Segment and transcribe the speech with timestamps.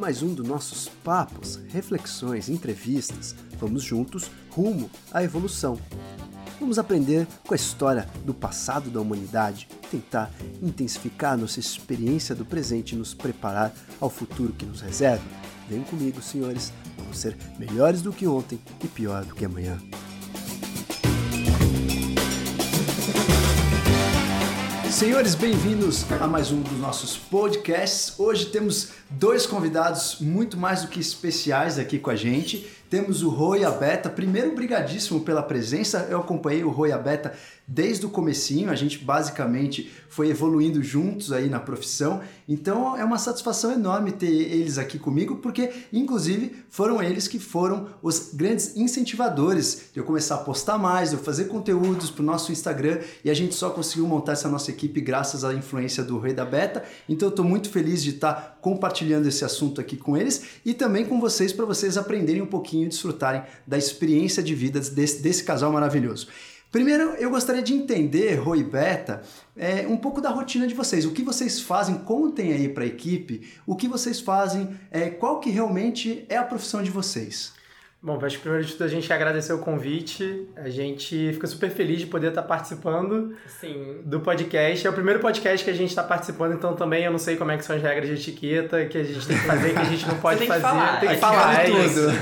[0.00, 3.36] mais um dos nossos papos, reflexões, entrevistas.
[3.58, 5.78] Vamos juntos rumo à evolução.
[6.58, 10.30] Vamos aprender com a história do passado da humanidade, tentar
[10.62, 15.24] intensificar nossa experiência do presente e nos preparar ao futuro que nos reserva.
[15.68, 19.78] Vem comigo, senhores, vamos ser melhores do que ontem e pior do que amanhã.
[24.90, 28.18] Senhores, bem-vindos a mais um dos nossos podcasts.
[28.18, 32.68] Hoje temos dois convidados muito mais do que especiais aqui com a gente.
[32.90, 36.08] Temos o Roy Abeta, primeiro brigadíssimo pela presença.
[36.10, 37.32] Eu acompanhei o Roy Abeta
[37.72, 42.20] desde o comecinho, a gente basicamente foi evoluindo juntos aí na profissão.
[42.48, 47.86] Então é uma satisfação enorme ter eles aqui comigo, porque inclusive foram eles que foram
[48.02, 52.26] os grandes incentivadores de eu começar a postar mais, de eu fazer conteúdos para o
[52.26, 56.18] nosso Instagram e a gente só conseguiu montar essa nossa equipe graças à influência do
[56.18, 56.82] Rei da Beta.
[57.08, 61.04] Então eu estou muito feliz de estar compartilhando esse assunto aqui com eles e também
[61.04, 65.44] com vocês para vocês aprenderem um pouquinho e desfrutarem da experiência de vida desse, desse
[65.44, 66.28] casal maravilhoso.
[66.70, 69.22] Primeiro, eu gostaria de entender, Rui Beta,
[69.56, 71.04] é, um pouco da rotina de vocês.
[71.04, 75.40] O que vocês fazem, contem aí para a equipe, o que vocês fazem, é, qual
[75.40, 77.52] que realmente é a profissão de vocês.
[78.02, 80.48] Bom, acho que primeiro de tudo a gente agradecer o convite.
[80.56, 83.98] A gente fica super feliz de poder estar participando Sim.
[84.06, 84.86] do podcast.
[84.86, 87.50] É o primeiro podcast que a gente está participando, então também eu não sei como
[87.50, 89.84] é que são as regras de etiqueta que a gente tem que fazer, que a
[89.84, 90.62] gente não pode tem que fazer.
[90.66, 90.98] falar.
[91.00, 91.54] Tem que Aqui falar.
[91.60, 92.12] é tudo.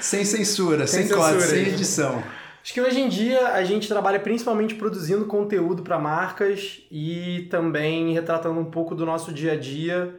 [0.00, 1.60] sem censura, sem, Sem corte, censura.
[1.64, 2.22] sem edição.
[2.60, 8.12] Acho que hoje em dia a gente trabalha principalmente produzindo conteúdo para marcas e também
[8.14, 10.12] retratando um pouco do nosso dia a dia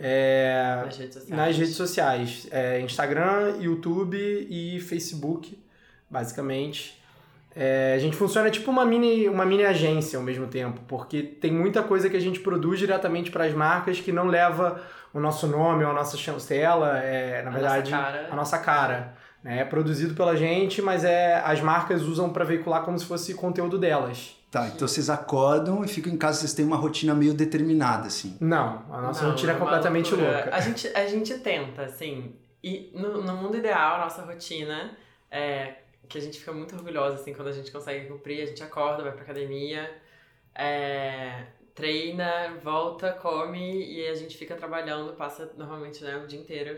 [0.00, 1.36] é, Nas redes sociais.
[1.38, 2.48] nas redes sociais.
[2.50, 4.16] É, Instagram, YouTube
[4.48, 5.58] e Facebook,
[6.08, 6.98] basicamente.
[7.54, 11.50] É, a gente funciona tipo uma mini, uma mini agência ao mesmo tempo, porque tem
[11.52, 14.80] muita coisa que a gente produz diretamente para as marcas que não leva
[15.12, 18.28] o nosso nome ou a nossa chancela, é, na A verdade, nossa cara.
[18.30, 19.14] a nossa cara.
[19.42, 19.60] né?
[19.60, 23.76] É produzido pela gente, mas é as marcas usam para veicular como se fosse conteúdo
[23.78, 24.36] delas.
[24.50, 28.36] Tá, então vocês acordam e ficam em casa, vocês têm uma rotina meio determinada, assim.
[28.40, 30.34] Não, a nossa Não, rotina é completamente loucura.
[30.42, 30.56] louca.
[30.56, 32.34] A gente, a gente tenta, assim.
[32.62, 34.96] E no, no mundo ideal, a nossa rotina
[35.30, 35.74] é
[36.08, 38.42] que a gente fica muito orgulhosa, assim, quando a gente consegue cumprir.
[38.42, 39.88] A gente acorda, vai pra academia,
[40.52, 46.76] é, treina, volta, come e a gente fica trabalhando, passa normalmente né, o dia inteiro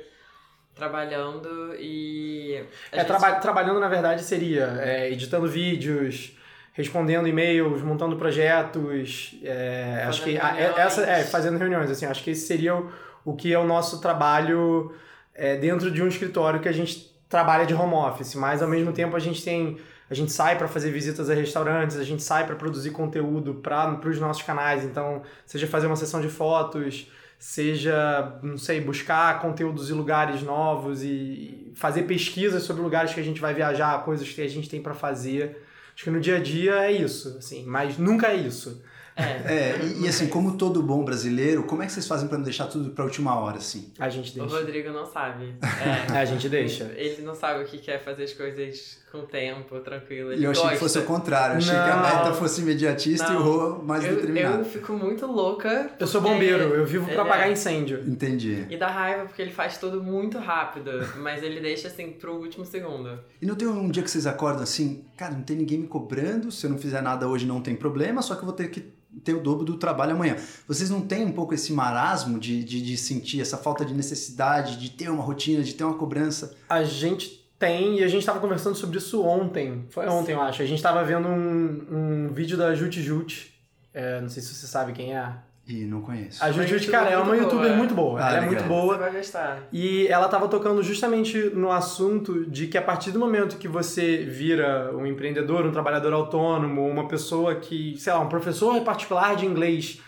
[0.74, 2.54] trabalhando e.
[2.90, 6.36] É, gente- traba- trabalhando, na verdade, seria é, editando vídeos,
[6.72, 9.34] respondendo e-mails, montando projetos.
[9.42, 11.30] é, acho que Fazendo a- é- essa é reuniões.
[11.30, 11.90] fazendo reuniões.
[11.90, 12.90] Assim, acho que esse seria o,
[13.24, 14.92] o que é o nosso trabalho
[15.34, 18.92] é, dentro de um escritório que a gente trabalha de home office, mas ao mesmo
[18.92, 19.78] tempo a gente tem
[20.10, 23.98] a gente sai para fazer visitas a restaurantes, a gente sai para produzir conteúdo para
[24.06, 29.88] os nossos canais, então seja fazer uma sessão de fotos, seja, não sei, buscar conteúdos
[29.88, 34.42] e lugares novos e fazer pesquisas sobre lugares que a gente vai viajar, coisas que
[34.42, 35.62] a gente tem para fazer.
[35.94, 38.82] Acho que no dia a dia é isso, assim, mas nunca é isso.
[39.14, 42.38] É, É, e, e assim, como todo bom brasileiro, como é que vocês fazem para
[42.38, 43.92] não deixar tudo pra última hora, assim?
[43.98, 44.56] A gente o deixa.
[44.56, 45.54] Rodrigo não sabe.
[46.14, 46.84] É, a gente deixa.
[46.96, 50.32] Ele não sabe o que quer fazer as coisas com tempo, tranquilo.
[50.32, 50.76] Ele E eu achei gosta.
[50.76, 52.02] que fosse o contrário, eu achei que a Não.
[52.02, 54.58] meta fosse imediatista e o Rô mais eu, determinado.
[54.60, 55.90] eu fico muito louca.
[56.00, 58.02] Eu sou bombeiro, eu vivo para ele apagar é- incêndio.
[58.06, 58.66] Entendi.
[58.70, 60.90] E dá raiva porque ele faz tudo muito rápido,
[61.20, 63.18] mas ele deixa assim pro último segundo.
[63.40, 66.50] E não tem um dia que vocês acordam assim, cara, não tem ninguém me cobrando,
[66.50, 68.80] se eu não fizer nada hoje não tem problema, só que eu vou ter que
[69.22, 70.36] ter o dobro do trabalho amanhã.
[70.66, 74.78] Vocês não têm um pouco esse marasmo de, de, de sentir essa falta de necessidade,
[74.78, 76.54] de ter uma rotina, de ter uma cobrança?
[76.66, 79.86] A gente tem, e a gente estava conversando sobre isso ontem.
[79.88, 80.62] Foi ontem, eu acho.
[80.62, 83.54] A gente estava vendo um, um vídeo da Jut Jut.
[83.94, 85.32] É, não sei se você sabe quem é.
[85.64, 86.42] E não conheço.
[86.42, 87.76] A Uma Jut Jut, youtuber cara, é uma muito youtuber boa.
[87.76, 88.20] muito boa.
[88.20, 88.54] Ah, ela é legal.
[88.54, 88.94] muito boa.
[88.94, 89.68] Você vai gostar.
[89.72, 94.24] E ela estava tocando justamente no assunto de que a partir do momento que você
[94.24, 99.46] vira um empreendedor, um trabalhador autônomo, uma pessoa que, sei lá, um professor particular de
[99.46, 100.00] inglês,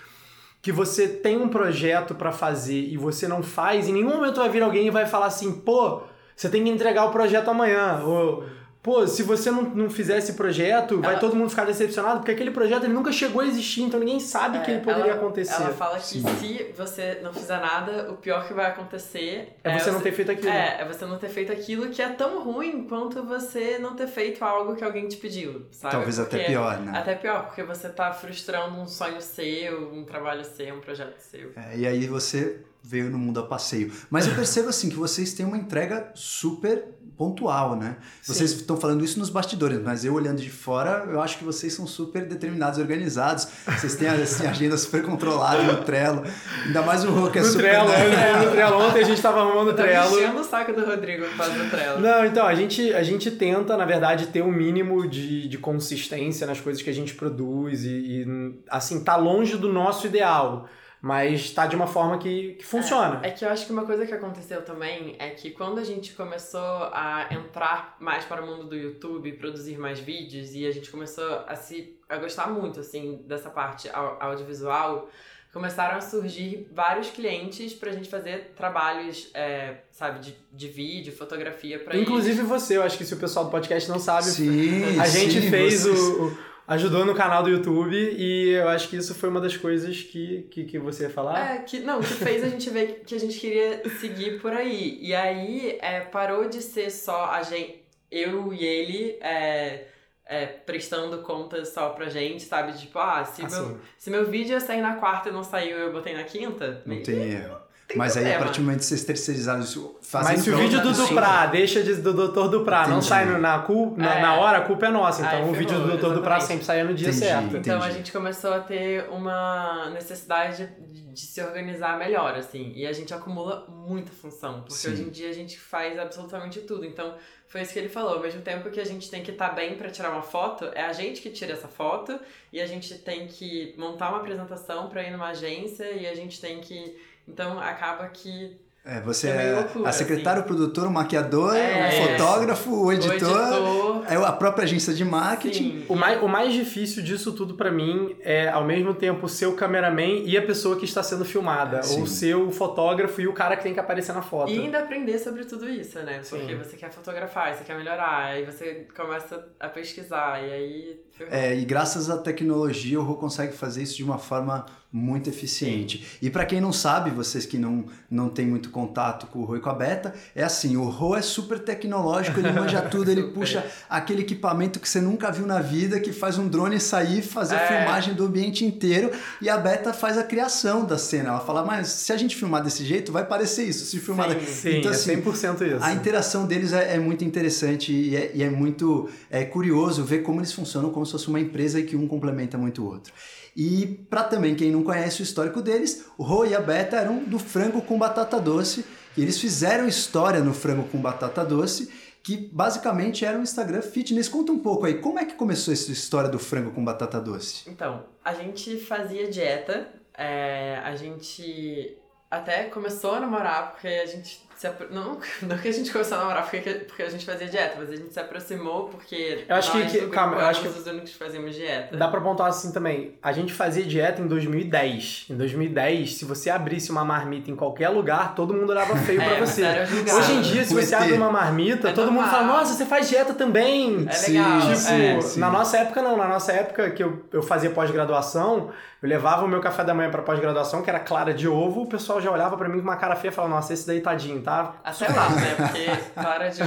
[0.61, 4.49] que você tem um projeto para fazer e você não faz, em nenhum momento vai
[4.49, 6.03] vir alguém e vai falar assim, pô,
[6.37, 8.01] você tem que entregar o projeto amanhã.
[8.05, 8.45] Ou,
[8.83, 12.33] pô, se você não, não fizer esse projeto, vai Ela- todo mundo ficar decepcionado, porque
[12.33, 15.15] aquele projeto ele nunca chegou a existir, então ninguém sabe que É, ele poderia ela-
[15.15, 15.55] acontecer.
[15.55, 16.23] Ela fala que Sim.
[16.39, 20.31] se você não fizer nada, o pior que vai acontecer É você não ter feito
[20.33, 20.49] aquilo.
[20.51, 24.07] É, é você não ter feito aquilo que é tão ruim quanto você não ter
[24.07, 25.93] feito algo que alguém te pediu, sabe?
[25.95, 26.93] Talvez até Porque- pior, né?
[26.95, 31.53] Até pior, porque você tá frustrando um sonho seu, um trabalho seu, um projeto seu.
[31.57, 33.91] É, e aí você veio no mundo a passeio.
[34.11, 36.85] Mas eu percebo assim que vocês têm uma entrega super
[37.17, 37.97] pontual, né?
[38.23, 38.57] Vocês Sim.
[38.57, 41.87] estão falando isso nos bastidores, mas eu olhando de fora, eu acho que vocês são
[41.87, 43.47] super determinados, organizados.
[43.67, 46.25] Vocês têm assim, a agenda super controlada no Trello.
[46.67, 47.63] Ainda mais o Rô, que é no super...
[47.63, 48.45] Trello, né?
[48.45, 48.79] no Trello.
[48.79, 50.19] Ontem a gente tava arrumando o Trello.
[50.19, 52.01] enchendo o saco do Rodrigo por causa do Trello.
[52.01, 56.47] Não, então, a gente, a gente tenta, na verdade, ter um mínimo de, de consistência
[56.47, 58.27] nas coisas que a gente produz e, e,
[58.69, 60.69] assim, tá longe do nosso ideal,
[61.05, 63.21] mas tá de uma forma que, que funciona.
[63.23, 66.15] É que eu acho que uma coisa que aconteceu também é que quando a gente
[66.15, 66.61] começou
[66.93, 71.45] a entrar mais para o mundo do YouTube, produzir mais vídeos e a gente começou
[71.47, 75.11] a se a gostar muito assim dessa parte au- audiovisual,
[75.53, 81.79] começaram a surgir vários clientes pra gente fazer trabalhos, é, sabe, de, de vídeo, fotografia
[81.79, 85.06] pra Inclusive você, eu acho que se o pessoal do podcast não sabe, Sim, a
[85.06, 88.97] gente sim, fez vocês- o, o- ajudou no canal do YouTube e eu acho que
[88.97, 91.57] isso foi uma das coisas que, que, que você ia falar.
[91.57, 94.99] É, que, não, que fez a gente ver que a gente queria seguir por aí.
[95.01, 99.87] E aí é, parou de ser só a gente, eu e ele é,
[100.25, 102.73] é, prestando contas só pra gente, sabe?
[102.79, 105.77] Tipo, ah, se, meu, Assim, se meu vídeo ia sair na quarta e não saiu
[105.77, 107.64] eu botei na quinta, Não tem erro.
[107.87, 108.45] Tem Mas aí, a problema.
[108.45, 111.83] partir do momento que vocês terceirizaram isso, fazem mas se o vídeo do Duprá deixa
[111.83, 112.49] de, do Dr.
[112.49, 114.23] Duprá não sai na, cul, na, É.
[114.23, 115.27] na hora, a culpa é nossa.
[115.27, 116.15] Aí Então o vídeo do Dr.
[116.15, 117.45] Duprá sempre saia no dia Entendi, certo.
[117.45, 117.59] entendi.
[117.59, 122.73] Então a gente começou a ter uma necessidade de, de se organizar melhor, assim.
[122.75, 124.93] E a gente acumula muita função, porque Sim.
[124.93, 126.85] hoje em dia a gente faz absolutamente tudo.
[126.87, 127.15] Então
[127.47, 128.15] foi isso que ele falou.
[128.15, 130.85] Ao mesmo tempo que a gente tem que estar bem para tirar uma foto, é
[130.85, 132.19] a gente que tira essa foto
[132.53, 136.41] e a gente tem que montar uma apresentação para ir numa agência e a gente
[136.41, 136.97] tem que.
[137.26, 138.56] Então acaba que
[138.87, 141.88] É, você É é loucura, a secretária, o produtor, o maquiador, É.
[141.88, 144.05] o fotógrafo, o o editor, editor.
[144.06, 145.81] é a própria agência de marketing.
[145.81, 149.47] Sim, O mais, o mais difícil disso tudo pra mim é, ao mesmo tempo, ser
[149.47, 151.82] o cameraman e a pessoa que está sendo filmada.
[151.82, 152.00] Sim.
[152.03, 154.53] Ou ser o fotógrafo e o cara que tem que aparecer na foto.
[154.53, 156.20] E ainda aprender sobre tudo isso, né?
[156.29, 156.59] Porque Sim.
[156.59, 161.00] você quer fotografar, você quer melhorar, aí você começa a pesquisar, e aí.
[161.31, 166.06] É, e graças à tecnologia o Rô consegue fazer isso de uma forma muito eficiente.
[166.23, 169.56] E para quem não sabe, vocês que não, não têm muito contato com o Rô
[169.56, 173.25] e com a Beta, é assim, o Rô é super tecnológico, ele manja tudo, ele
[173.25, 177.56] puxa aquele equipamento que você nunca viu na vida, que faz um drone sair, fazer
[177.56, 177.67] a É.
[177.67, 179.11] filmagem do ambiente inteiro,
[179.43, 181.31] e a Beta faz a criação da cena.
[181.31, 183.85] Ela fala, mas se a gente filmar desse jeito, vai parecer isso.
[183.87, 184.46] Se filmar Sim.
[184.46, 185.85] Sim, Então, é assim, 100% isso.
[185.85, 190.23] a interação deles é, é muito interessante e é, e é muito é, curioso ver
[190.23, 193.12] como eles funcionam como se fosse uma empresa e que um complementa muito o outro.
[193.56, 197.23] E para também quem não conhece o histórico deles, o Ro e a Beta eram
[197.25, 198.85] do frango com batata doce
[199.17, 201.91] e eles fizeram história no frango com batata doce
[202.25, 204.31] que basicamente era um Instagram fitness.
[204.31, 207.69] Conta um pouco aí, como é que começou essa história do frango com batata doce?
[207.69, 209.87] Então, a gente fazia dieta,
[210.17, 211.99] é, a gente
[212.31, 214.43] até começou a namorar porque a gente.
[214.91, 217.91] Não, não que a gente começou a namorar porque, porque a gente fazia dieta, mas
[217.91, 220.87] a gente se aproximou porque Eu acho que- nós que- calma, eu acho éramos os
[220.87, 221.97] únicos que fazíamos dieta.
[221.97, 223.15] Dá pra pontuar assim também.
[223.23, 225.27] A gente fazia dieta em 2010.
[225.31, 229.35] Em 2010, se você abrisse uma marmita em qualquer lugar, todo mundo olhava feio pra
[229.37, 229.55] É, você.
[229.55, 230.19] você era julgado.
[230.19, 232.31] Hoje em dia, se você abre uma marmita, É todo mundo normal.
[232.41, 234.06] fala, nossa, você faz dieta também.
[234.09, 234.61] É Sim, legal.
[234.61, 235.21] Tipo, é.
[235.21, 235.41] sim.
[235.41, 238.71] na nossa época não, na nossa época que eu, eu fazia pós-graduação,
[239.03, 241.87] eu levava o meu café da manhã pra pós-graduação, que era clara de ovo, o
[241.87, 244.41] pessoal já olhava pra mim com uma cara feia e falava, nossa, esse daí tadinho,
[244.44, 244.81] tá?
[244.85, 245.55] Até lá, né?
[245.56, 246.61] Porque clara de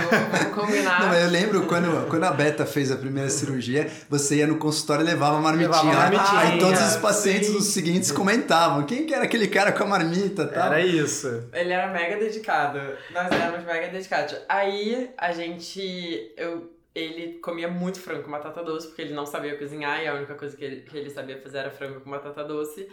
[0.53, 1.01] combinar.
[1.01, 4.57] Não, mas eu lembro quando, quando a Beta fez a primeira cirurgia, você ia no
[4.57, 5.84] consultório e levava a marmitinha.
[5.84, 8.86] Levava a marmitinha, Aí todos os pacientes os seguintes comentavam.
[8.86, 10.67] Quem que era aquele cara com a marmita e tal?
[10.67, 11.50] Era isso.
[11.53, 12.79] Ele era mega dedicado.
[13.12, 14.36] Nós éramos mega dedicados.
[14.50, 16.34] Aí a gente.
[16.36, 20.15] Eu, ele comia muito frango com batata doce, porque ele não sabia cozinhar e a
[20.15, 22.88] única coisa que ele, que ele sabia fazer era frango com batata doce.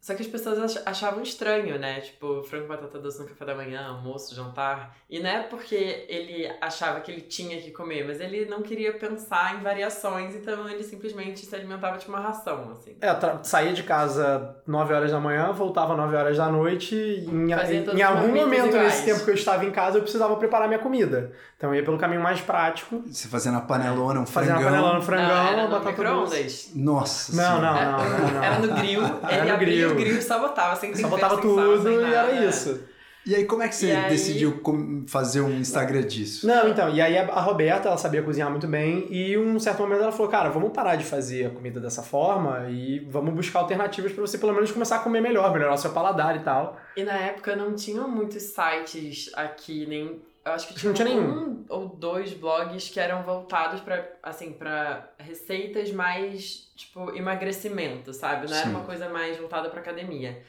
[0.00, 2.00] Só que as pessoas ach- achavam estranho, né?
[2.00, 4.96] Tipo, frango batata doce no café da manhã, almoço, jantar.
[5.10, 8.92] E não é porque ele achava que ele tinha que comer, mas ele não queria
[8.92, 12.96] pensar em variações, então ele simplesmente se alimentava de uma ração, assim.
[13.00, 13.08] É,
[13.42, 16.94] saía de casa 9 horas da manhã, voltava 9 horas da noite.
[16.94, 18.84] E em, em, em algum momento iguais.
[18.86, 21.32] nesse tempo que eu estava em casa, eu precisava preparar minha comida.
[21.56, 24.70] Então eu ia pelo caminho mais prático, Você fazendo a panelona, um fazer uma frangão.
[24.72, 26.72] panelona no frangão, não, era no batata doce.
[26.78, 28.44] Nossa Não, não, não, não, não.
[28.44, 29.87] Era no grill, Era ele no abria grill.
[29.92, 32.46] O grill e só botava, sem Só tempero, botava sem sal, tudo sem e era
[32.46, 32.80] isso.
[33.26, 34.62] E aí, como é que você aí- decidiu
[35.06, 36.46] fazer um Instagram disso?
[36.46, 40.00] Não, então, e aí a Roberta, ela sabia cozinhar muito bem, e um certo momento
[40.02, 44.12] ela falou, cara, vamos parar de fazer a comida dessa forma e vamos buscar alternativas
[44.12, 46.78] pra você pelo menos começar a comer melhor, melhorar o seu paladar e tal.
[46.96, 50.22] E na época não tinham muitos sites aqui, nem.
[50.48, 54.52] Eu acho que Não tinha, tinha um ou dois blogs que eram voltados pra, assim,
[54.52, 58.48] para receitas mais, tipo, emagrecimento, sabe?
[58.48, 58.70] Não era Sim.
[58.70, 60.42] uma coisa mais voltada pra academia.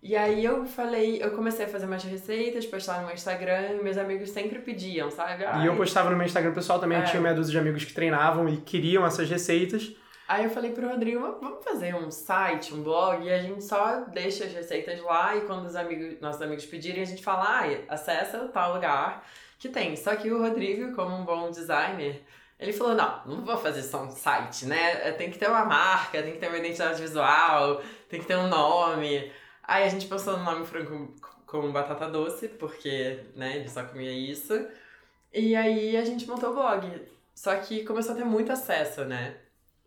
[0.00, 3.82] E aí eu falei, eu comecei a fazer mais receitas, postar no meu Instagram, e
[3.82, 5.44] meus amigos sempre pediam, sabe?
[5.44, 5.64] Ai.
[5.64, 7.02] E eu postava no meu Instagram pessoal também, é.
[7.02, 9.92] eu tinha meia dúzia de amigos que treinavam e queriam essas receitas.
[10.28, 14.00] Aí eu falei pro Rodrigo, vamos fazer um site, um blog, e a gente só
[14.00, 17.94] deixa as receitas lá e quando os amigos, nossos amigos pedirem, a gente fala, ah,
[17.94, 19.26] acessa tal lugar
[19.58, 19.96] que tem.
[19.96, 22.22] Só que o Rodrigo, como um bom designer,
[22.60, 25.12] ele falou, não, não vou fazer só um site, né?
[25.12, 27.80] Tem que ter uma marca, tem que ter uma identidade visual,
[28.10, 29.32] tem que ter um nome.
[29.62, 31.14] Aí a gente pensou no nome frango
[31.46, 34.66] com batata doce, porque, né, ele só comia isso.
[35.32, 37.08] E aí a gente montou o blog.
[37.34, 39.36] Só que começou a ter muito acesso, né?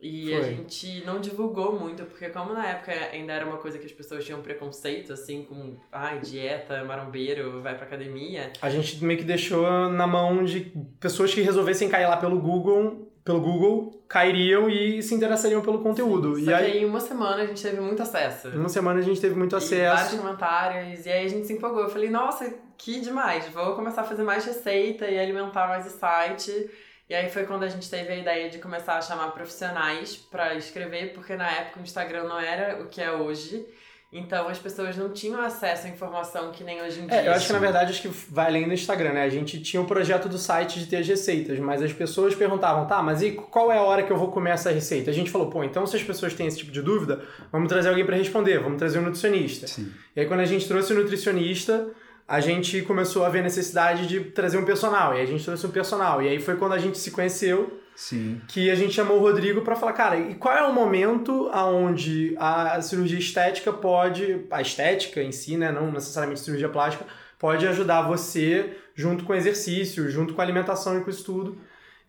[0.01, 0.39] E Foi.
[0.39, 3.91] a gente não divulgou muito, porque como na época ainda era uma coisa que as
[3.91, 8.51] pessoas tinham preconceito, assim, com, ai, dieta, marombeiro, vai pra academia.
[8.59, 13.11] A gente meio que deixou na mão de pessoas que resolvessem cair lá pelo Google,
[13.23, 16.35] pelo Google, cairiam e se interessariam pelo conteúdo.
[16.35, 18.47] Sim, e aí, em uma semana a gente teve muito acesso.
[18.47, 19.75] Em uma semana a gente teve muito acesso.
[19.75, 21.83] E vários comentários, e aí a gente se empolgou.
[21.83, 25.91] Eu falei, nossa, que demais, vou começar a fazer mais receita e alimentar mais o
[25.91, 26.71] site.
[27.11, 30.55] E aí foi quando a gente teve a ideia de começar a chamar profissionais para
[30.55, 33.65] escrever, porque na época o Instagram não era o que é hoje.
[34.13, 37.17] Então as pessoas não tinham acesso à informação que nem hoje em dia.
[37.17, 39.23] É, eu acho que na verdade acho que vai além do Instagram, né?
[39.23, 42.33] A gente tinha o um projeto do site de ter as receitas, mas as pessoas
[42.33, 45.11] perguntavam, tá, mas e qual é a hora que eu vou comer essa receita?
[45.11, 47.89] A gente falou, pô, então se as pessoas têm esse tipo de dúvida, vamos trazer
[47.89, 49.67] alguém para responder, vamos trazer um nutricionista.
[49.67, 49.91] Sim.
[50.15, 51.89] E aí quando a gente trouxe o nutricionista,
[52.31, 55.13] a gente começou a ver a necessidade de trazer um personal.
[55.13, 56.21] E a gente trouxe um personal.
[56.21, 57.77] E aí foi quando a gente se conheceu.
[57.93, 58.39] Sim.
[58.47, 62.33] Que a gente chamou o Rodrigo para falar, cara, e qual é o momento aonde
[62.39, 67.05] a cirurgia estética pode, a estética em si, né, não necessariamente cirurgia plástica,
[67.37, 71.57] pode ajudar você junto com exercício, junto com alimentação e com isso tudo.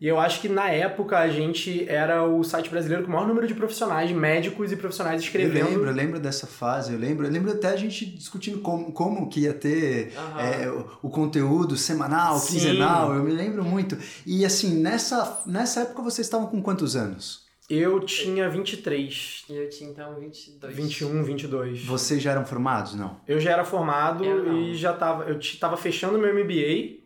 [0.02, 3.28] E eu acho que na época a gente era o site brasileiro com o maior
[3.28, 5.58] número de profissionais, médicos e profissionais escrevendo.
[5.58, 8.90] Eu lembro, eu lembro dessa fase, eu lembro, eu lembro até a gente discutindo como,
[8.90, 10.40] como que ia ter uhum.
[10.40, 12.54] é, o, o, conteúdo semanal, Sim.
[12.54, 13.96] quinzenal, eu me lembro muito.
[14.26, 17.46] E assim, nessa, nessa época vocês estavam com quantos anos?
[17.70, 19.44] Eu tinha 23.
[19.48, 20.74] E eu tinha então 22.
[20.74, 21.84] 21, 22.
[21.84, 23.20] Vocês já eram formados, não?
[23.28, 25.30] Eu já era formado e já tava.
[25.30, 27.01] Eu tava fechando meu MBA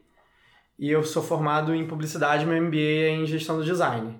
[0.79, 4.19] e eu sou formado em publicidade, meu MBA é em gestão do design.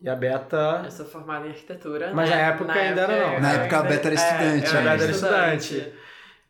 [0.00, 0.82] E a Beta.
[0.84, 2.12] Eu sou formada em arquitetura.
[2.14, 2.36] Mas né?
[2.36, 3.40] na época na ainda época, era não.
[3.40, 4.76] Na época a Beta era estudante.
[4.76, 5.92] É, a Beta era estudante.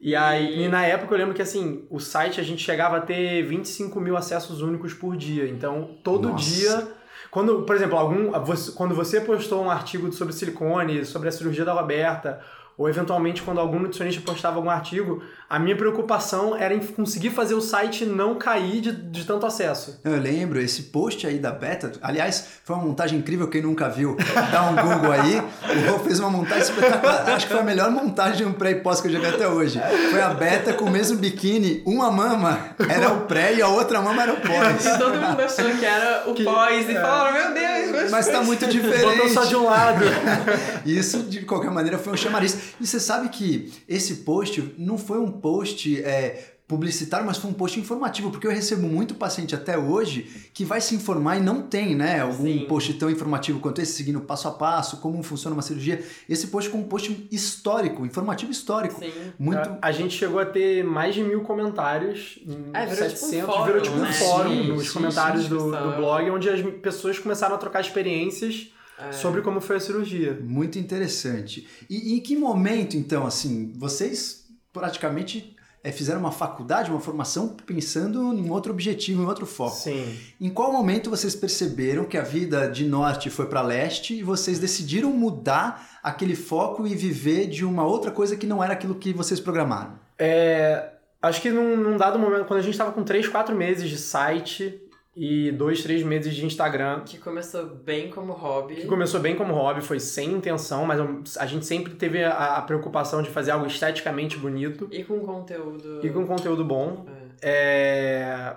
[0.01, 3.01] E aí, e na época eu lembro que assim, o site a gente chegava a
[3.01, 5.49] ter 25 mil acessos únicos por dia.
[5.49, 6.45] Então, todo Nossa.
[6.45, 6.89] dia.
[7.31, 8.33] Quando, por exemplo, algum,
[8.75, 12.41] quando você postou um artigo sobre silicone, sobre a cirurgia da Roberta,
[12.81, 17.53] ou eventualmente quando algum nutricionista postava algum artigo, a minha preocupação era em conseguir fazer
[17.53, 20.01] o site não cair de, de tanto acesso.
[20.03, 24.17] Eu lembro, esse post aí da Beta, aliás, foi uma montagem incrível, quem nunca viu,
[24.51, 27.91] dá um Google aí, o Rô fez uma montagem espetacular, acho que foi a melhor
[27.91, 29.79] montagem um pré e pós que eu já vi até hoje.
[30.11, 34.01] Foi a Beta com o mesmo biquíni, uma mama era o pré e a outra
[34.01, 34.87] mama era o pós.
[34.87, 37.01] E todo mundo achou que era o que, pós e é.
[37.03, 39.05] falaram, meu Deus, mas, mas tá muito diferente.
[39.05, 40.03] Botou só de um lado.
[40.87, 42.70] Isso, de qualquer maneira, foi um chamariz.
[42.81, 47.53] E você sabe que esse post não foi um post é, publicitário, mas foi um
[47.53, 51.63] post informativo, porque eu recebo muito paciente até hoje que vai se informar e não
[51.63, 52.21] tem, né?
[52.21, 52.67] Algum Sim.
[52.69, 56.01] post tão informativo quanto esse, seguindo passo a passo, como funciona uma cirurgia.
[56.29, 59.01] Esse post foi um post histórico, informativo histórico.
[59.01, 59.11] Sim.
[59.37, 59.69] Muito...
[59.69, 62.39] A, a gente chegou a ter mais de mil comentários,
[62.73, 64.13] é, virou 700, tipo um fórum, virou tipo um né?
[64.13, 68.71] fórum sim, nos sim, comentários do, do blog, onde as pessoas começaram a trocar experiências
[69.09, 69.13] é.
[69.13, 70.39] sobre como foi a cirurgia.
[70.43, 71.67] Muito interessante.
[71.89, 77.57] E, e em que momento, então, assim, vocês praticamente é, fizeram uma faculdade, uma formação
[77.67, 79.77] pensando em outro objetivo, em outro foco.
[79.77, 80.17] Sim.
[80.41, 84.59] Em qual momento vocês perceberam que a vida de norte foi para leste e vocês
[84.59, 89.13] decidiram mudar aquele foco e viver de uma outra coisa que não era aquilo que
[89.13, 89.99] vocês programaram?
[90.19, 90.91] É,
[91.23, 93.97] acho que num, num dado momento, quando a gente estava com 3, 4 meses de
[93.97, 94.83] site,
[95.15, 97.01] e dois, três meses de Instagram.
[97.01, 98.77] Que começou bem como hobby.
[98.77, 102.63] Que começou bem como hobby, foi sem intenção, mas a gente sempre teve a, a
[102.63, 104.89] preocupação de fazer algo esteticamente bonito.
[104.91, 106.01] E com conteúdo.
[106.05, 107.07] E com conteúdo bom.
[107.43, 108.57] É.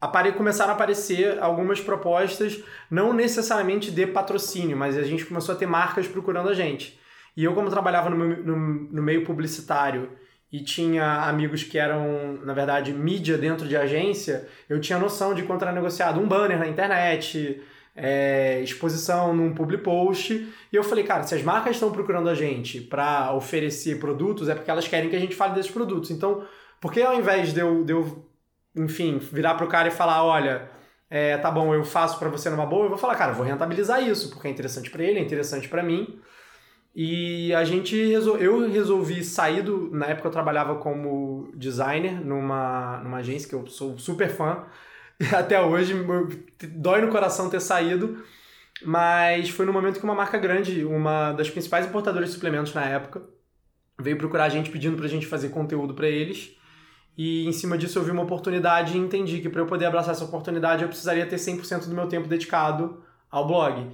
[0.00, 0.32] Apare...
[0.32, 5.66] Começaram a aparecer algumas propostas, não necessariamente de patrocínio, mas a gente começou a ter
[5.66, 6.98] marcas procurando a gente.
[7.36, 10.10] E eu, como trabalhava no, no, no meio publicitário
[10.52, 15.42] e tinha amigos que eram, na verdade, mídia dentro de agência, eu tinha noção de
[15.42, 17.62] quanto era negociado um banner na internet,
[17.94, 20.32] é, exposição num public post.
[20.72, 24.54] E eu falei, cara, se as marcas estão procurando a gente para oferecer produtos, é
[24.54, 26.10] porque elas querem que a gente fale desses produtos.
[26.10, 26.46] Então,
[26.80, 28.24] por que ao invés de eu, de eu
[28.74, 30.70] enfim, virar pro cara e falar, olha,
[31.10, 34.02] é, tá bom, eu faço para você numa boa, eu vou falar, cara, vou rentabilizar
[34.02, 36.20] isso, porque é interessante para ele, é interessante para mim.
[37.00, 38.38] E a gente resol...
[38.38, 39.88] eu resolvi sair do.
[39.92, 44.64] Na época eu trabalhava como designer numa, numa agência que eu sou super fã.
[45.32, 45.94] Até hoje,
[46.74, 48.20] dói no coração ter saído.
[48.84, 52.84] Mas foi no momento que uma marca grande, uma das principais importadoras de suplementos na
[52.84, 53.22] época,
[54.00, 56.56] veio procurar a gente pedindo pra gente fazer conteúdo para eles.
[57.16, 60.14] E em cima disso eu vi uma oportunidade e entendi que para eu poder abraçar
[60.16, 63.88] essa oportunidade eu precisaria ter 100% do meu tempo dedicado ao blog.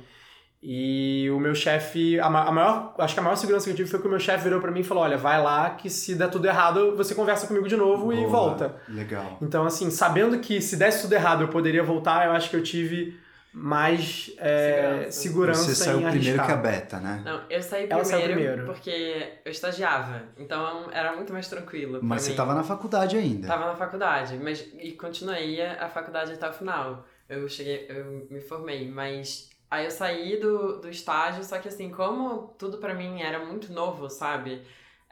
[0.66, 4.00] E o meu chefe, a maior, acho que a maior segurança que eu tive foi
[4.00, 6.30] que o meu chefe virou para mim e falou: "Olha, vai lá que se der
[6.30, 8.74] tudo errado, você conversa comigo de novo Boa, e volta".
[8.88, 9.36] Legal.
[9.42, 12.62] Então assim, sabendo que se desse tudo errado eu poderia voltar, eu acho que eu
[12.62, 13.14] tive
[13.52, 15.10] mais é, segurança.
[15.12, 17.22] segurança Você saiu primeiro que a Beta, né?
[17.22, 22.00] Não, eu saí primeiro, saiu primeiro porque eu estagiava, então era muito mais tranquilo.
[22.02, 23.46] Mas você estava na faculdade ainda?
[23.48, 27.04] Tava na faculdade, mas e continuei a faculdade até o final.
[27.28, 31.90] Eu cheguei, eu me formei, mas aí eu saí do, do estágio, só que assim,
[31.90, 34.62] como tudo para mim era muito novo, sabe?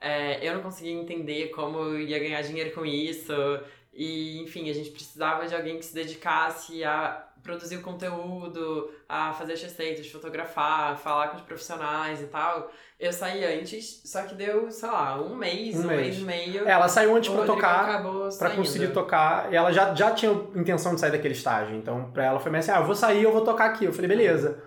[0.00, 3.32] É, eu não conseguia entender como eu ia ganhar dinheiro com isso.
[3.92, 9.32] E, enfim, a gente precisava de alguém que se dedicasse a produzir o conteúdo, a
[9.32, 12.70] fazer as receitas, fotografar, falar com os profissionais e tal.
[12.98, 16.00] Eu saí antes, só que deu, sei lá, um mês, um, um mês.
[16.00, 16.68] mês e meio.
[16.68, 18.02] Ela saiu antes pra tocar,
[18.38, 19.52] pra conseguir tocar.
[19.52, 21.74] E ela já, já tinha intenção de sair daquele estágio.
[21.74, 23.84] Então, pra ela foi meio assim, ah, eu vou sair, eu vou tocar aqui.
[23.86, 24.62] Eu falei, beleza.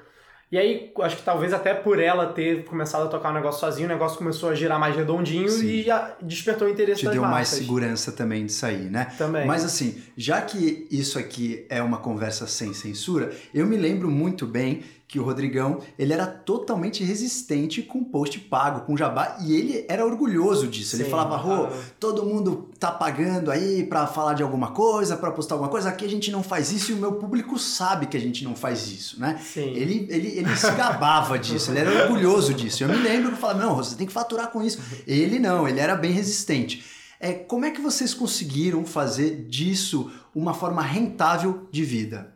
[0.51, 3.59] E aí, acho que talvez até por ela ter começado a tocar o um negócio
[3.59, 5.65] sozinho, o negócio começou a girar mais redondinho Sim.
[5.67, 5.85] e
[6.21, 7.37] despertou o interesse Te das deu marcas.
[7.37, 9.11] mais segurança também de sair, né?
[9.17, 9.45] Também.
[9.47, 14.45] Mas assim, já que isso aqui é uma conversa sem censura, eu me lembro muito
[14.45, 14.83] bem
[15.15, 20.05] que o Rodrigão, ele era totalmente resistente com post pago, com jabá, e ele era
[20.05, 20.98] orgulhoso disso.
[20.98, 25.31] Sim, ele falava, Rô, todo mundo tá pagando aí para falar de alguma coisa, para
[25.31, 28.17] postar alguma coisa, aqui a gente não faz isso e o meu público sabe que
[28.17, 29.39] a gente não faz isso, né?
[29.41, 29.69] Sim.
[29.69, 32.84] Ele, ele, ele se gabava disso, ele era orgulhoso disso.
[32.84, 34.81] Eu me lembro que eu falava, não, você tem que faturar com isso.
[35.07, 36.84] Ele não, ele era bem resistente.
[37.22, 42.35] É, como é que vocês conseguiram fazer disso uma forma rentável de vida?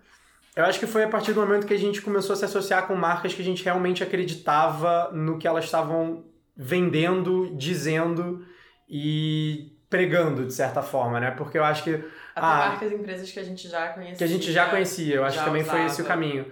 [0.59, 2.85] Eu acho que foi a partir do momento que a gente começou a se associar
[2.85, 8.45] com marcas que a gente realmente acreditava no que elas estavam vendendo, dizendo
[8.89, 11.31] e pregando, de certa forma, né?
[11.31, 11.91] Porque eu acho que.
[11.91, 14.17] Até ah, marcas e empresas que a gente já conhecia.
[14.17, 15.77] Que a gente já conhecia, eu acho que também usava.
[15.77, 16.45] foi esse o caminho.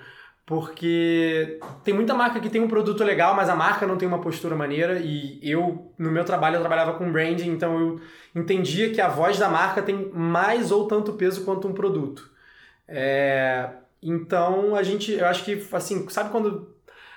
[0.46, 4.22] Porque tem muita marca que tem um produto legal, mas a marca não tem uma
[4.22, 5.00] postura maneira.
[5.00, 8.02] E eu, no meu trabalho, eu trabalhava com branding, então eu
[8.34, 12.32] entendia que a voz da marca tem mais ou tanto peso quanto um produto.
[12.88, 13.70] É,
[14.02, 16.76] então a gente, eu acho que, assim, sabe quando.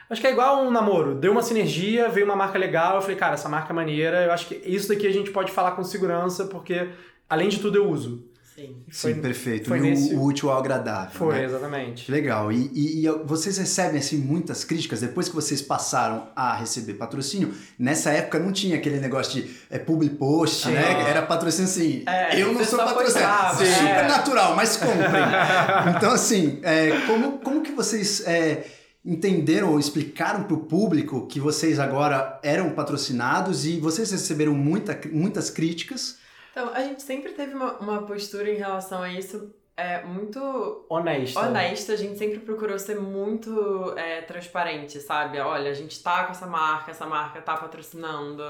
[0.08, 1.14] Acho que é igual um namoro.
[1.14, 4.32] Deu uma sinergia, veio uma marca legal, eu falei, cara, essa marca é maneira, eu
[4.32, 6.90] acho que isso daqui a gente pode falar com segurança, porque
[7.28, 8.28] além de tudo eu uso.
[8.60, 9.68] Sim, foi, perfeito.
[9.68, 10.14] Foi nesse...
[10.14, 11.12] o útil ao agradável.
[11.12, 11.44] Foi, né?
[11.44, 12.10] exatamente.
[12.10, 12.52] Legal.
[12.52, 17.54] E, e, e, vocês recebem assim muitas críticas depois que vocês passaram a receber patrocínio.
[17.78, 21.08] Nessa época não tinha aquele negócio de é, public post, né?
[21.08, 22.02] Era patrocínio assim.
[22.06, 23.64] É, eu não sou patrocinado.
[23.64, 24.08] Super é.
[24.08, 25.00] natural, mas comprem.
[25.96, 28.26] então, assim, é, como, como que vocês.
[28.26, 28.64] É,
[29.02, 35.00] entenderam ou explicaram para o público que vocês agora eram patrocinados e vocês receberam muita,
[35.10, 36.19] muitas críticas
[36.50, 41.40] então, a gente sempre teve uma, uma postura em relação a isso é, muito honesta.
[41.40, 41.92] honesta.
[41.92, 45.38] A gente sempre procurou ser muito é, transparente, sabe?
[45.40, 48.42] Olha, a gente tá com essa marca, essa marca tá patrocinando.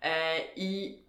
[0.00, 1.02] É, e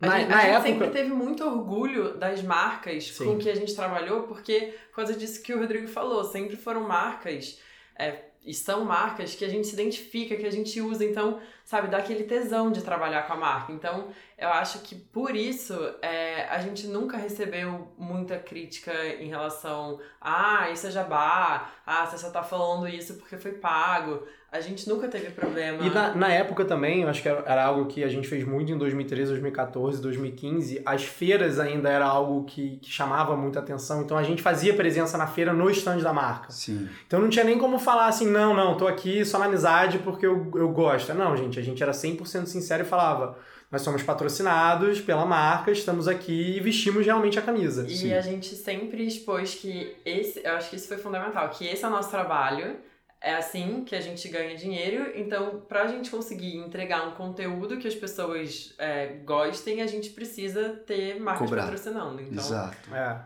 [0.00, 0.68] a, na, gente, na a gente época...
[0.68, 3.24] sempre teve muito orgulho das marcas Sim.
[3.24, 6.82] com que a gente trabalhou, porque, por causa disso que o Rodrigo falou, sempre foram
[6.82, 7.58] marcas.
[7.98, 11.88] É, e são marcas que a gente se identifica, que a gente usa, então, sabe,
[11.88, 13.72] dá aquele tesão de trabalhar com a marca.
[13.72, 20.00] Então, eu acho que por isso é, a gente nunca recebeu muita crítica em relação
[20.20, 24.26] ah, isso é jabá, ah, você só tá falando isso porque foi pago.
[24.52, 25.82] A gente nunca teve problema.
[25.82, 28.44] E na, na época também, eu acho que era, era, algo que a gente fez
[28.44, 30.82] muito em 2013, 2014, 2015.
[30.84, 34.02] As feiras ainda era algo que, que chamava muita atenção.
[34.02, 36.50] Então a gente fazia presença na feira no stand da marca.
[36.50, 36.86] Sim.
[37.06, 40.26] Então não tinha nem como falar assim, não, não, tô aqui só na amizade porque
[40.26, 41.14] eu, eu gosto.
[41.14, 43.38] Não, gente, a gente era 100% sincero e falava
[43.70, 47.86] nós somos patrocinados pela marca, estamos aqui e vestimos realmente a camisa.
[47.88, 48.12] E Sim.
[48.12, 51.88] a gente sempre expôs que esse, eu acho que isso foi fundamental, que esse é
[51.88, 52.76] o nosso trabalho,
[53.22, 57.78] é assim que a gente ganha dinheiro, então para a gente conseguir entregar um conteúdo
[57.78, 61.62] que as pessoas é, gostem, a gente precisa ter marcas Cobrar.
[61.62, 62.20] patrocinando.
[62.20, 62.92] Então, Exato.
[62.92, 63.20] É.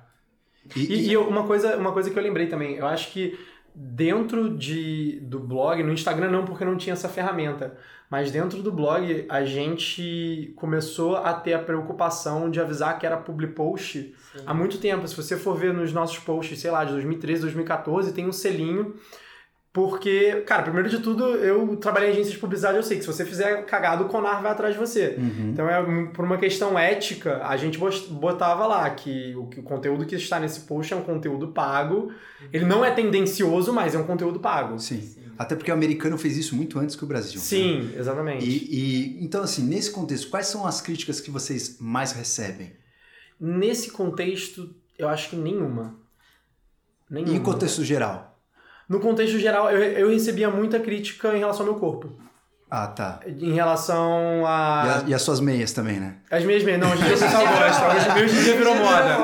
[0.77, 3.39] E, e, e, uma, coisa, uma coisa que eu lembrei também, eu acho que
[3.75, 7.79] dentro de, do blog, no Instagram não, porque não tinha essa ferramenta,
[8.11, 13.17] mas dentro do blog a gente começou a ter a preocupação de avisar que era
[13.17, 14.43] public post Sim.
[14.45, 15.09] há muito tempo.
[15.09, 18.95] Se você for ver nos nossos posts, sei lá, de 2013, 2014, tem um selinho
[19.77, 23.07] Porque, cara, primeiro de tudo, eu trabalhei em agência de publicidade, eu sei que se
[23.13, 25.17] você fizer cagado, o Conar vai atrás de você.
[25.19, 25.51] Uhum.
[25.53, 29.63] Então, é, por uma questão ética, a gente bot- botava lá que o, que o
[29.63, 32.11] conteúdo que está nesse post é um conteúdo pago.
[32.51, 34.79] Ele não é tendencioso, mas é um conteúdo pago.
[34.79, 35.15] Sim.
[35.39, 37.35] Até porque o americano fez isso muito antes que o Brasil.
[37.39, 37.45] né?
[37.45, 38.47] Sim, exatamente.
[38.49, 42.73] E, e, então, assim, nesse contexto, quais são as críticas que vocês mais recebem?
[43.39, 45.97] Nesse contexto, eu acho que nenhuma.
[47.11, 47.35] Nenhuma.
[47.35, 48.36] E em contexto geral?
[48.89, 52.13] No contexto geral, eu, eu recebia muita crítica em relação ao meu corpo.
[52.69, 53.21] Ah, tá.
[53.27, 54.83] Em relação E, a.
[54.99, 56.17] a- e as suas meias também, né?
[56.31, 58.15] As minhas meias, não, hoje em dia o pessoal gosta.
[58.25, 59.17] Hoje, em dia virou moda.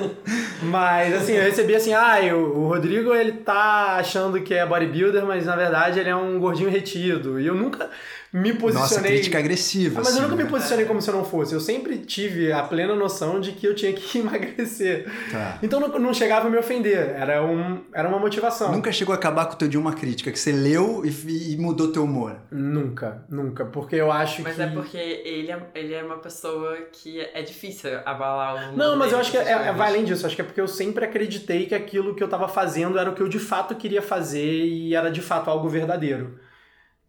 [0.62, 5.24] Mas, assim, eu recebi assim, ah, o, o Rodrigo, ele tá achando que é bodybuilder,
[5.24, 7.40] mas na verdade ele é um gordinho retido.
[7.40, 7.88] E eu nunca
[8.32, 9.12] me Nossa, posicionei...
[9.12, 10.00] crítica agressiva.
[10.00, 10.50] Ah, mas eu assim, nunca me né?
[10.50, 11.52] posicionei como se eu não fosse.
[11.52, 15.10] Eu sempre tive a plena noção de que eu tinha que emagrecer.
[15.30, 15.58] Tá.
[15.62, 17.10] Então não, não chegava a me ofender.
[17.10, 18.70] Era, um, era uma motivação.
[18.70, 21.56] Nunca chegou a acabar com o teu dia uma crítica que você leu e, e
[21.56, 22.36] mudou teu humor.
[22.52, 23.64] Nunca, nunca.
[23.64, 24.62] Porque eu acho Mas que...
[24.62, 29.12] é porque ele é, ele é uma pessoa que é difícil abalar o Não, mas
[29.12, 30.24] eu acho que é, é- vai além disso.
[30.24, 33.14] Acho que é porque eu sempre acreditei que aquilo que eu tava fazendo era o
[33.14, 36.38] que eu de fato queria fazer e era de fato algo verdadeiro.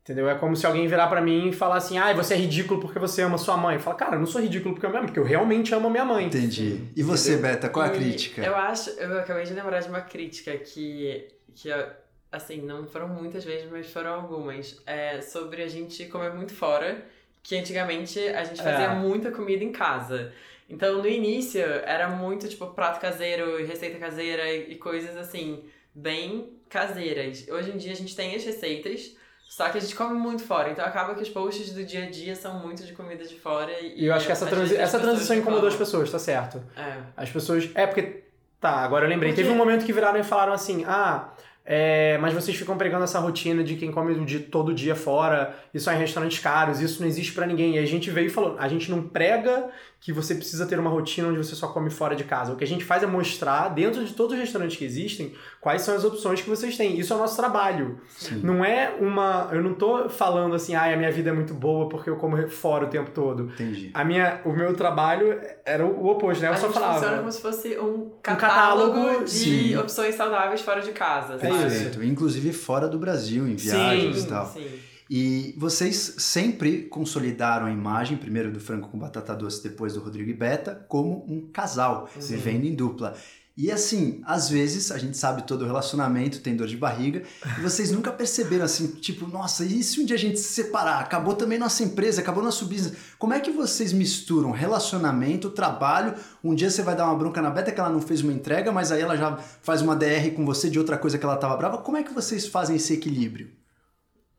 [0.03, 0.27] Entendeu?
[0.27, 2.97] É como se alguém virar pra mim e falar assim: ah, você é ridículo porque
[2.97, 3.77] você ama sua mãe.
[3.77, 5.91] Fala, cara, eu não sou ridículo porque eu me amo, porque eu realmente amo a
[5.91, 6.25] minha mãe.
[6.25, 6.81] Entendi.
[6.95, 8.41] E você, Beta, qual é a E crítica?
[8.41, 11.69] Eu acho, eu acabei de lembrar de uma crítica que, que
[12.31, 14.81] assim, não foram muitas vezes, mas foram algumas.
[14.87, 17.05] É sobre a gente comer muito fora,
[17.43, 18.95] que antigamente a gente fazia É.
[18.95, 20.33] muita comida em casa.
[20.67, 25.65] Então, no início, era muito, tipo, prato caseiro, e receita caseira e, e coisas, assim,
[25.93, 27.45] bem caseiras.
[27.49, 29.15] Hoje em dia, a gente tem as receitas,
[29.51, 30.71] só que a gente come muito fora.
[30.71, 33.69] Então, acaba que os posts do dia a dia são muito de comida de fora.
[33.81, 36.63] E, E eu acho que essa, transi essa transição incomodou as pessoas, tá certo.
[36.73, 36.99] É.
[37.17, 37.69] As pessoas.
[37.75, 38.23] É porque.
[38.61, 39.31] Tá, agora eu lembrei.
[39.31, 41.33] Porque- Teve um momento que viraram e falaram assim: ah.
[41.65, 45.89] É, mas vocês ficam pregando essa rotina de quem come de todo dia fora, isso
[45.91, 47.75] é em restaurantes caros, isso não existe pra ninguém.
[47.75, 49.69] E a gente veio e falou: a gente não prega
[50.01, 52.51] que você precisa ter uma rotina onde você só come fora de casa.
[52.51, 55.83] O que a gente faz é mostrar, dentro de todos os restaurantes que existem, quais
[55.83, 56.97] são as opções que vocês têm.
[56.99, 58.01] Isso é o nosso trabalho.
[58.09, 58.41] Sim.
[58.43, 59.47] Não é uma.
[59.51, 62.35] Eu não tô falando assim, ah, a minha vida é muito boa porque eu como
[62.49, 63.51] fora o tempo todo.
[63.53, 63.91] Entendi.
[63.93, 66.47] A minha, o meu trabalho era o oposto, né?
[66.49, 66.93] Eu a só gente falava.
[66.95, 69.77] funciona como se fosse um catálogo, catálogo, de sim.
[69.77, 71.35] opções saudáveis fora de casa.
[71.35, 71.59] É sabe?
[71.59, 72.03] Perfeito.
[72.03, 74.45] Inclusive fora do Brasil, em viagens Sim, e tal.
[74.47, 74.90] sim.
[75.13, 80.29] E vocês sempre consolidaram a imagem, primeiro do Franco com Batata Doce, depois do Rodrigo
[80.29, 82.37] e Beta, como um casal, Sim.
[82.37, 83.17] vivendo em dupla.
[83.57, 87.23] E assim, às vezes, a gente sabe todo relacionamento tem dor de barriga,
[87.57, 91.01] e vocês nunca perceberam assim, tipo, nossa, e se um dia a gente se separar?
[91.01, 92.95] Acabou também nossa empresa, acabou nosso business.
[93.19, 96.13] Como é que vocês misturam relacionamento, trabalho?
[96.41, 98.71] Um dia você vai dar uma bronca na Beta que ela não fez uma entrega,
[98.71, 101.57] mas aí ela já faz uma DR com você de outra coisa que ela tava
[101.57, 101.79] brava.
[101.79, 103.59] Como é que vocês fazem esse equilíbrio?